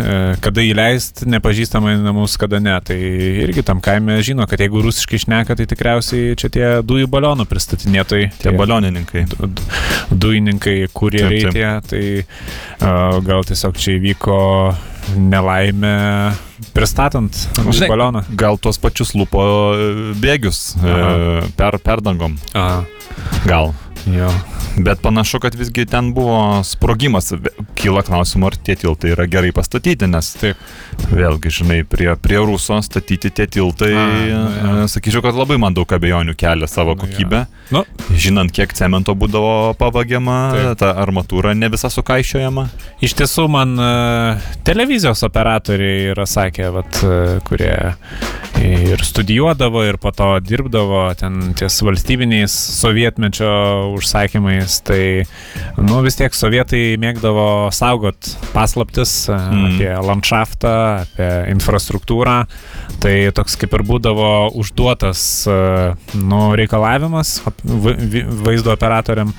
[0.00, 2.71] e, kada įleist nepažįstamą į namus, kada ne.
[2.80, 2.96] Tai
[3.44, 8.30] irgi tam kaime žino, kad jeigu rusiškai šneka, tai tikriausiai čia tie dujų balionų pristatinėtojai.
[8.42, 9.26] Tie balionininkai.
[9.32, 9.68] du- du-
[10.24, 14.38] dujininkai, kurie reikia, tai uh, gal tiesiog čia įvyko
[15.18, 15.96] nelaimė
[16.72, 18.22] pristatant dujų Žinai, balioną.
[18.38, 19.42] Gal tuos pačius lupo
[19.74, 21.48] e, bėgius e, Aha.
[21.58, 22.36] per, perdangom.
[22.54, 22.84] Aha,
[23.48, 23.72] Gal.
[24.06, 24.30] Jo.
[24.76, 27.32] Bet panašu, kad visgi ten buvo sprogimas.
[27.76, 30.60] Kyla klausimų, ar tie tiltai yra gerai pastatyti, nes Taip.
[31.12, 34.42] vėlgi, žinai, prie, prie Ruso statyti tie tiltai, A, nu jo.
[34.84, 37.44] e, sakyčiau, kad labai man daug abejonių kelia savo kokybę.
[37.72, 37.84] Nu,
[38.16, 40.78] Žinant, kiek cemento būdavo pavagiama, Taip.
[40.82, 42.68] ta armatūra ne visa sukaišiojama.
[43.02, 47.74] iš tiesų man uh, televizijos operatoriai yra sakę, vat, uh, kurie
[48.62, 53.50] ir studijuodavo, ir po to dirbdavo ten ties valstybiniais sovietmečio
[53.96, 55.24] užsakymais, tai
[55.78, 59.64] nu, vis tiek sovietai mėgdavo saugot paslaptis mm.
[59.72, 60.74] Apie landšaftą,
[61.06, 62.36] apie infrastruktūrą.
[63.02, 65.56] Tai toks kaip ir būdavo užduotas e,
[66.18, 67.40] nu, reikalavimas
[68.46, 69.32] vaizdo operatoriam,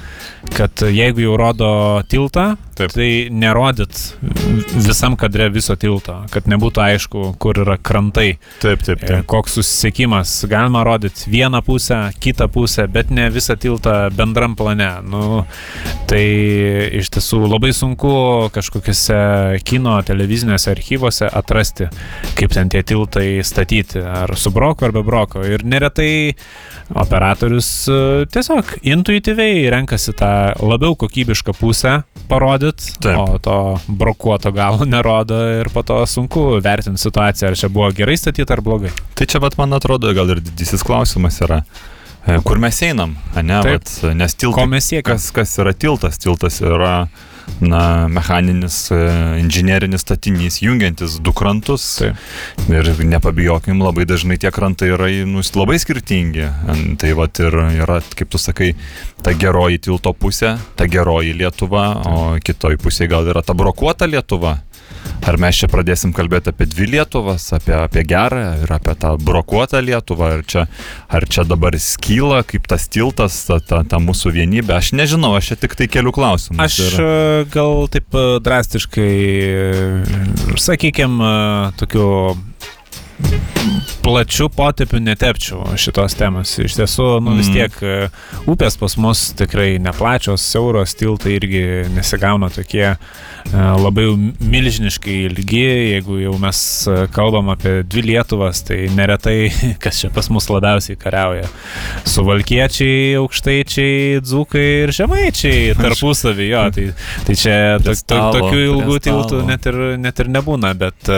[0.58, 1.72] kad jeigu jau rodo
[2.12, 2.92] tiltą, Taip.
[2.96, 4.00] tai nerodyt
[4.74, 8.38] visam kadre viso tilto, kad nebūtų aišku, kur yra krantai.
[8.64, 10.46] Taip, taip, E, Koks susisiekimas.
[10.50, 14.90] Galima rodyti vieną pusę, kitą pusę, bet ne visą tiltą bendram plane.
[15.04, 15.44] Nu,
[16.10, 16.24] tai
[17.00, 18.14] iš tiesų labai sunku
[18.54, 21.90] kažkokiuose kino, televiziniuose archyvuose atrasti,
[22.38, 24.02] kaip ten tie tiltai statyti.
[24.04, 25.44] Ar su broko, ar be broko.
[25.46, 26.34] Ir neretai
[27.00, 28.00] operatorius e,
[28.34, 30.32] tiesiog intuityviai renkasi tą
[30.64, 32.00] labiau kokybišką pusę
[32.30, 33.18] parodyti, Taip.
[33.20, 33.58] o to
[33.88, 38.62] brokuoto galo nerodo ir po to sunku vertinti situaciją, ar čia buvo gerai statyti ar
[38.62, 38.92] blogai.
[39.18, 41.64] Tai čia, vat, man atrodo, gal ir didysis klausimas yra,
[42.26, 43.60] e, kur mes einam, ne?
[43.66, 43.84] Taip.
[43.84, 44.70] Vat, nes Ko tiltas.
[44.72, 45.14] mes siekime?
[45.14, 46.18] Kas, kas yra tiltas?
[46.24, 46.94] Tiltas yra
[47.62, 49.00] na, mechaninis, e,
[49.42, 51.86] inžinierinis statinys, jungiantis du krantus.
[52.02, 52.20] Taip.
[52.70, 56.50] Ir nepabijokim, labai dažnai tie krantai yra nu, labai skirtingi.
[57.00, 58.74] Tai vat ir yra, kaip tu sakai,
[59.24, 64.58] ta geroji tilto pusė, ta geroji Lietuva, o kitoj pusėje gal yra ta brokuota Lietuva.
[65.24, 69.80] Ar mes čia pradėsim kalbėti apie dvi Lietuvas, apie, apie gerą ir apie tą brokuotą
[69.80, 70.66] Lietuvą, ar čia,
[71.08, 75.54] ar čia dabar skyla, kaip tas tiltas, ta, ta, ta mūsų vienybė, aš nežinau, aš
[75.54, 76.60] čia tik tai kelių klausimų.
[76.66, 77.12] Aš e,
[77.54, 79.14] gal taip e, drastiškai,
[80.60, 81.32] sakykime,
[81.80, 82.10] tokiu
[84.04, 86.52] plačių potepių netepčiau šitos temos.
[86.60, 87.54] Iš tiesų, nu vis Mm.
[87.56, 88.10] tiek e,
[88.50, 92.98] upės pas mus tikrai neplačios, siauros, tiltai irgi nesigauna tokie e,
[93.54, 94.06] labai
[94.40, 95.64] milžiniškai ilgi.
[95.94, 99.52] Jeigu jau mes e, kalbam apie dvi Lietuvas, tai neretai,
[99.84, 101.48] kas čia pas mus labiausiai kariauja.
[102.10, 106.66] Suvalkiečiai, aukštaičiai, dzūkai ir žemaičiai tarpusavį, jo.
[106.76, 106.88] Tai,
[107.30, 111.12] tai čia to, to, tokių ilgų tiltų net ir, net ir nebūna, bet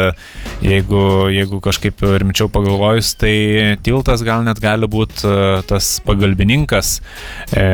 [0.62, 1.02] jeigu,
[1.34, 5.30] jeigu kažkaip rimčiau pagalvojus, tai tiltas gal net gali būti
[5.68, 7.00] tas pagalbininkas
[7.56, 7.66] e,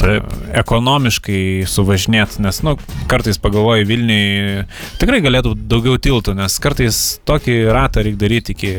[0.00, 0.26] Taip.
[0.54, 2.76] ekonomiškai suvažinėti, nes, nu,
[3.10, 4.64] kartais pagalvoju Vilniui,
[5.00, 8.72] tikrai galėtų daugiau tiltų, nes kartais tokį ratą reikia daryti iki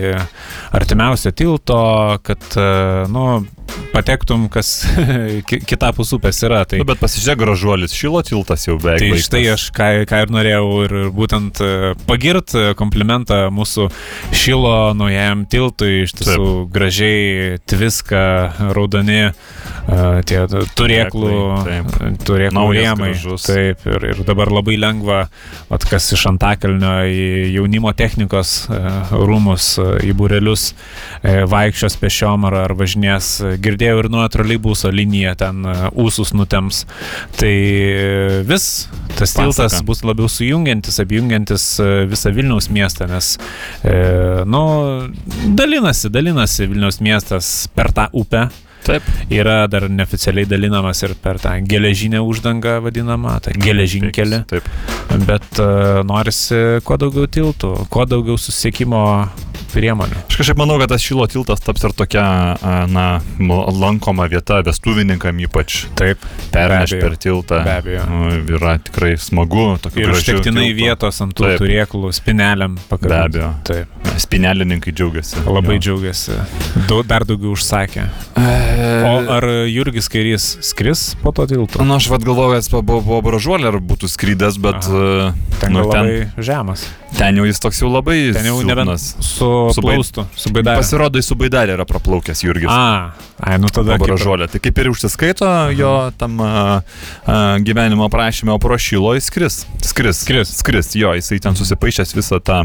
[0.76, 1.80] artimiausio tilto,
[2.26, 2.70] kad, e,
[3.12, 3.46] nu,
[3.94, 4.70] patektum, kas
[5.50, 6.64] ki- kitapus upės yra.
[6.70, 9.00] Tai, Nu, bet pasižiūrėk, gražuolis, šilo tiltas jau beveik.
[9.02, 9.28] Tai baigtas.
[9.30, 11.70] štai aš ką, ką ir norėjau ir būtent e,
[12.08, 13.88] pagirt e, komplimentą mūsų
[14.36, 18.24] šilo naujajam tiltui, iš tiesų gražiai tviska,
[18.76, 19.32] raudoni e,
[20.28, 21.32] tie turėklų,
[21.66, 23.12] Turėklai, turėklų rėmai.
[23.46, 25.24] Taip, ir, ir dabar labai lengva,
[25.74, 28.66] at kas iš Antakalnio į jaunimo technikos
[29.12, 30.72] rūmus, į burelius
[31.24, 33.32] vaikščios pešiom ar, ar važinės.
[33.62, 35.76] Girdėjau ir nuo troleibuso liniją ten e,
[36.06, 36.84] ūsus nutems.
[37.40, 39.46] Tai e, vis tas Pasaka.
[39.46, 43.36] tiltas bus labiau sujungiantis, apjungiantis e, visą Vilniaus miestą, nes,
[43.84, 43.96] e,
[44.50, 44.62] nu,
[45.56, 48.48] dalinasi, dalinasi Vilniaus miestas per tą upę.
[48.86, 49.06] Taip.
[49.34, 54.44] Yra dar neoficialiai dalinamas ir per tą geležinę uždangą vadinamą, tą geležinkelį.
[54.52, 54.68] Taip.
[55.26, 55.70] Bet e,
[56.06, 59.02] norisi kuo daugiau tiltų, kuo daugiau susiekimo
[59.76, 60.24] priemonių.
[60.30, 62.24] Aš kažkaip manau, kad tas šilo tiltas taps ir tokia,
[62.56, 63.06] a, na,
[63.76, 65.86] lankoma vieta vestuvininkam ypač.
[66.00, 66.24] Taip.
[66.56, 67.02] Abejo.
[67.02, 67.62] per tiltą.
[67.66, 68.06] Be abejo.
[68.10, 69.66] Nu, yra tikrai smagu.
[70.00, 71.62] Ir užtektinai vietos ant tų Taip.
[71.64, 73.12] turėklų, spineliam pakabinti.
[73.12, 73.52] Be abejo.
[73.68, 74.16] Taip.
[74.26, 75.44] Spinelininkai džiaugiasi.
[75.50, 75.82] Labai Jo.
[75.88, 76.38] džiaugiasi.
[76.88, 78.08] Daug, dar daugiau užsakė.
[79.06, 81.84] O ar Jurgis Kairys skris po to tiltu?
[81.84, 85.84] Na, aš vad galvoju, kad po, po bražuolę ar būtų skrydęs, bet uh, Ten, nu,
[85.84, 86.86] nu, ten, labai žemas.
[87.18, 89.82] ten jau jis toks jau labai Ten jau nebent su, Su
[90.36, 90.82] su baidarė.
[90.82, 92.70] Pasirodo, su baidarė yra praplaukęs Jurgis.
[92.70, 93.98] A, ai, nu tada.
[94.02, 94.48] Bražuolė.
[94.52, 96.52] Tai kaip ir užsiskaito jo tam a,
[97.26, 99.60] a, gyvenimo aprašyme, o pro šilo jis skris.
[99.84, 100.22] Skris.
[100.26, 100.52] Skris.
[100.60, 102.62] Skris, jo, jisai ten susipaišęs visą tą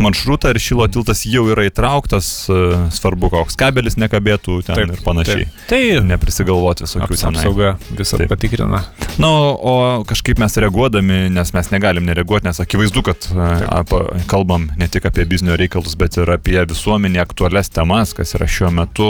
[0.00, 5.04] maršrutą ir šilo tiltas jau yra įtrauktas, a, svarbu, koks kabelis nekabėtų ten Taip, ir
[5.06, 5.48] panašiai.
[5.50, 5.68] Taip.
[5.70, 7.42] Tai Neprisigalvoti visokių aps, tenai.
[7.42, 8.30] apsauga visą Taip.
[8.32, 8.84] patikrina.
[9.20, 9.74] Na, o
[10.08, 13.50] kažkaip mes reaguodami, nes mes negalim nereaguoti, nes akivaizdu, kad a,
[13.82, 18.46] apa, kalbam ne tik apie biznio reikalus, bet ir apie visuomenį aktualias temas, kas yra
[18.50, 19.08] šiuo metu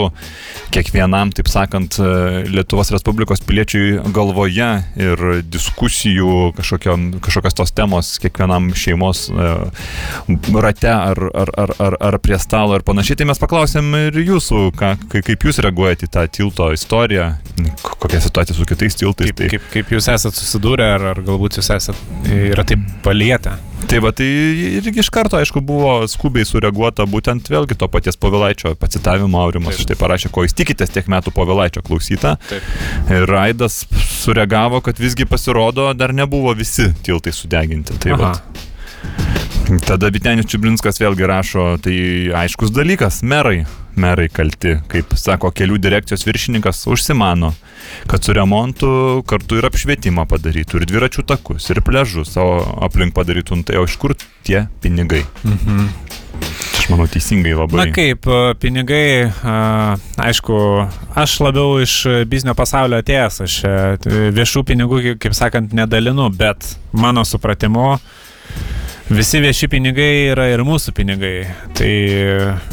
[0.73, 4.69] kiekvienam, taip sakant, a, Lietuvos Respublikos piliečiui galvoje
[5.01, 9.51] ir diskusijų kažkokiom, kažkokios tos temos kiekvienam šeimos a,
[10.63, 13.19] rate ar, ar, ar, ar, ar prie stalo ir panašiai.
[13.21, 17.31] Tai mes paklausėm ir jūsų, ką, kai- kaip jūs reaguojate į tą tilto istoriją,
[18.01, 19.31] kokia situacija su kitais tiltais.
[19.35, 23.57] Kaip, kaip, kaip jūs esate susidūrę, ar, ar galbūt jūs esate yra taip palietę?
[23.87, 24.27] Tai va, tai
[24.79, 29.75] irgi iš karto, aišku, buvo skubiai sureaguota būtent vėlgi to paties Povilaičio pacitavimo Aurimas.
[29.75, 29.87] Taip.
[29.87, 32.37] Štai parašė, ko jūs tikitės tiek metų Povilaičio klausyta.
[32.49, 32.71] Taip.
[33.11, 33.83] Ir Raidas
[34.21, 37.99] sureagavo, kad visgi pasirodo, dar nebuvo visi tiltai sudeginti.
[38.01, 38.33] Tai va.
[39.87, 41.93] Tada Vitenis Čiblinskas vėlgi rašo, tai
[42.43, 43.63] aiškus dalykas, merai.
[43.99, 47.49] Merai kalti, kaip sako kelių direkcijos viršininkas, užsimano,
[48.07, 48.89] kad su remontu
[49.27, 52.45] kartu ir apšvietimą padarytų, ir dviračių takus, ir pležus, o
[52.87, 54.15] aplink padarytų, nu tai o iš kur
[54.47, 55.25] tie pinigai?
[55.43, 55.89] Mhm.
[56.79, 57.77] Aš manau teisingai labai.
[57.77, 59.57] Na kaip, e, pinigai, a,
[60.23, 60.55] aišku,
[61.19, 61.99] aš labiau iš
[62.31, 63.75] biznio pasaulio atėjęs, aš e,
[64.33, 66.63] viešų pinigų, kaip- kaip sakant, nedalinu, bet
[66.95, 67.99] mano supratimu,
[69.09, 71.35] visi vieši pinigai yra ir mūsų pinigai.
[71.77, 71.91] Tai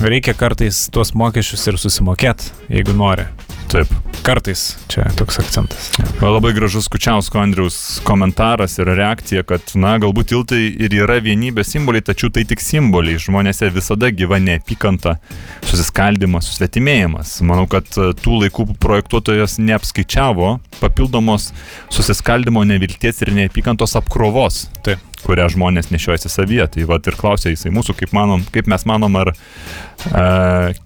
[0.05, 3.29] reikia kartais tuos mokesčius ir susimokėti, jeigu nori.
[3.69, 3.91] Taip.
[4.25, 5.91] Kartais čia toks akcentas.
[6.21, 11.75] Va, Labai gražus Kučiausko Andriaus komentaras ir reakcija, kad, na, galbūt tiltai ir yra vienybės
[11.75, 13.21] simboliai, tačiau tai tik simboliai.
[13.21, 15.19] Žmonėse visada gyva neapykanta,
[15.69, 17.39] susiskaldimas, susvetimėjimas.
[17.49, 21.51] Manau, kad e, tų laikų projektuotojas neapskaičiavo papildomos
[21.93, 24.67] susiskaldimo nevilties ir neapykantos apkrovos.
[24.87, 25.08] Taip.
[25.25, 26.67] Kurią žmonės nešiojasi savyje.
[26.75, 30.25] Tai vad ir klausė jisai mūsų, kaip, manom, kaip mes manom, ar e,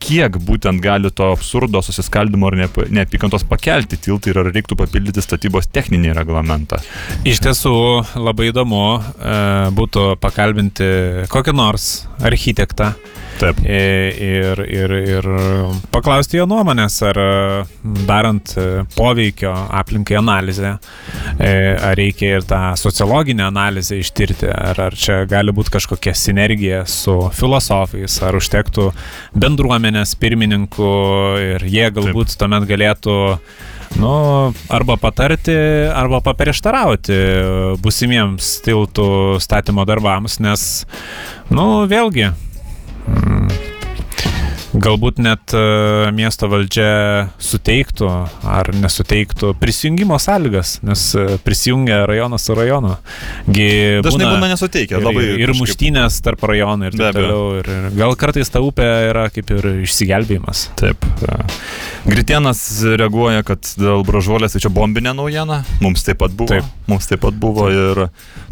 [0.03, 5.24] kiek būtent gali to absurdo, susiskaldimo ar neap- neapykantos pakelti tiltai ir ar reiktų papildyti
[5.24, 6.80] statybos techninį reglamentą.
[7.28, 7.74] Iš tiesų
[8.20, 9.03] labai įdomu e,
[9.76, 10.93] būtų pakalbinti
[11.33, 12.93] kokį nors architektą
[13.43, 13.59] Taip.
[13.66, 13.78] e,
[14.22, 15.26] ir, ir, ir
[15.90, 17.18] paklausti jo nuomonės, ar
[18.07, 20.76] darant e, poveikio aplinkai analizę,
[21.43, 26.84] e, ar reikia ir tą sociologinę analizę ištirti, ar, ar čia gali būti kažkokia sinergija
[26.86, 28.88] su filosofais, ar užtektų
[29.34, 30.95] bendruomenės pirmininkų
[31.49, 32.43] ir jie galbūt Taip.
[32.45, 33.20] tuomet galėtų
[33.93, 35.53] Nu, arba patarti,
[35.93, 37.18] arba paprieštarauti
[37.84, 40.62] busimiems tiltų statymo darbams, nes,
[41.53, 42.30] nu, vėlgi,
[43.07, 43.41] mm,
[44.73, 45.61] galbūt net e,
[46.16, 48.09] miesto valdžia suteiktų
[48.49, 52.95] ar nesuteiktų prisijungimo sąlygas, nes e, prisijungia rajonas su rajonu.
[53.53, 53.68] Gi
[54.05, 54.97] Dažnai būna nesuteikia.
[54.99, 57.43] ir, Labai ir kažkaip- muštynės tarp rajonų ir taip toliau.
[57.61, 60.66] Ir, ir gal kartais ta upė yra kaip ir išsigelbėjimas.
[60.81, 61.05] Taip.
[61.29, 61.43] e,
[62.09, 62.62] Gritienas
[62.99, 65.61] reaguoja, kad dėl bražuolės tai čia bombinė naujiena.
[65.85, 66.49] Mums taip pat buvo.
[66.51, 66.64] Taip.
[66.91, 68.07] Mums taip pat buvo ir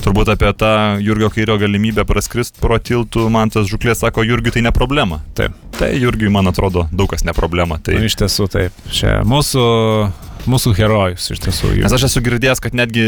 [0.04, 4.62] turbūt apie tą Jurgio Kairio galimybę praskrist pro tiltų, man tas žuklė sako, Jurgiui tai
[4.62, 5.18] ne problema.
[5.34, 5.56] Taip.
[5.80, 7.78] Tai Jurgiui, man atrodo, daug kas ne problema.
[7.78, 7.94] Tai...
[7.94, 8.74] Nu, iš tiesų taip.
[8.90, 9.62] Čia mūsų,
[10.50, 11.70] mūsų herojus iš tiesų.
[11.84, 13.04] Nes aš esu girdėjęs, kad netgi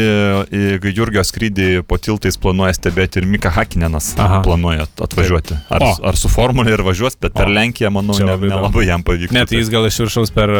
[0.53, 4.39] į Jurgio skrydį po tiltais planuoja stebėti ir Mika Hakinenas Aha.
[4.45, 5.57] planuoja atvažiuoti.
[5.73, 5.91] Ar, O.
[6.13, 7.53] ar su formulė ir važiuos, bet per O.
[7.57, 9.33] Lenkiją, manau, ne- nelabai jam pavyks.
[9.35, 10.53] Net jis gal iš viršaus per,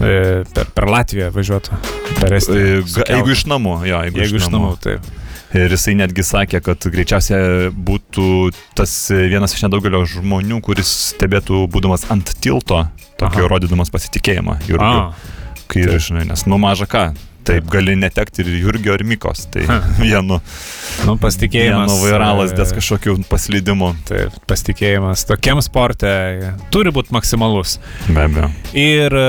[0.00, 0.08] e,
[0.56, 1.82] per, per Latviją važiuotų.
[2.22, 2.82] Per Estiją.
[2.86, 3.12] keltu.
[3.12, 5.12] Jeigu iš namų, jo, jeigu, Jeigu iš namų, taip.
[5.54, 12.08] Ir jisai netgi sakė, kad greičiausiai būtų tas vienas iš nedaugelio žmonių, kuris stebėtų būdamas
[12.12, 12.82] ant tilto,
[13.20, 13.52] tokio Aha.
[13.54, 14.58] rodydamas pasitikėjimą.
[14.66, 15.06] Jurgiu,
[15.70, 16.02] kai taip.
[16.08, 17.06] žinai, nes nu maža ką.
[17.46, 19.44] Taip, gali netekti ir Jurgio, ir Mikos.
[19.54, 19.62] Tai
[20.02, 20.40] vienu,
[21.06, 21.92] nu, pasitikėjimas.
[21.92, 23.92] vienu vairalas e, dės kažkokių paslydimų.
[24.08, 26.10] Taip, pasitikėjimas tokiam sporte
[26.74, 27.78] turi būti maksimalus.
[28.10, 28.50] Be abejo.
[28.74, 29.28] Ir e,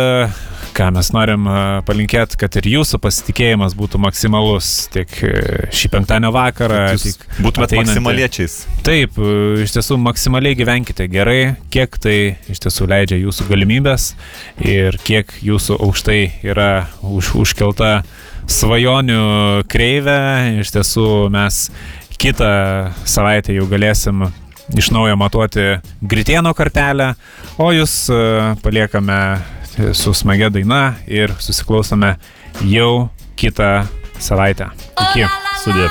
[0.78, 1.56] ką mes norim e,
[1.88, 5.32] palinkėti, kad ir jūsų pasitikėjimas būtų maksimalus tiek e,
[5.74, 6.82] šį penktadienio vakarą,
[7.42, 8.60] būtumėt maksimaliečiais.
[8.86, 12.18] Taip, e, iš tiesų maksimaliai gyvenkite gerai, kiek tai
[12.52, 14.12] iš tiesų leidžia jūsų galimybės
[14.62, 16.72] ir kiek jūsų aukštai yra
[17.02, 18.02] už, užkelta
[18.46, 20.20] svajonių kreivė.
[20.62, 21.68] Iš tiesų mes
[22.22, 22.52] kitą
[23.06, 24.28] savaitę jau galėsim
[24.78, 27.14] iš naujo matuoti Gritieno kartelę,
[27.58, 28.02] o jūs
[28.62, 29.22] paliekame
[29.94, 32.16] su smagia daina ir susiklausome
[32.66, 33.86] jau kitą
[34.20, 34.72] savaitę.
[35.10, 35.28] Iki.
[35.64, 35.90] Sudė.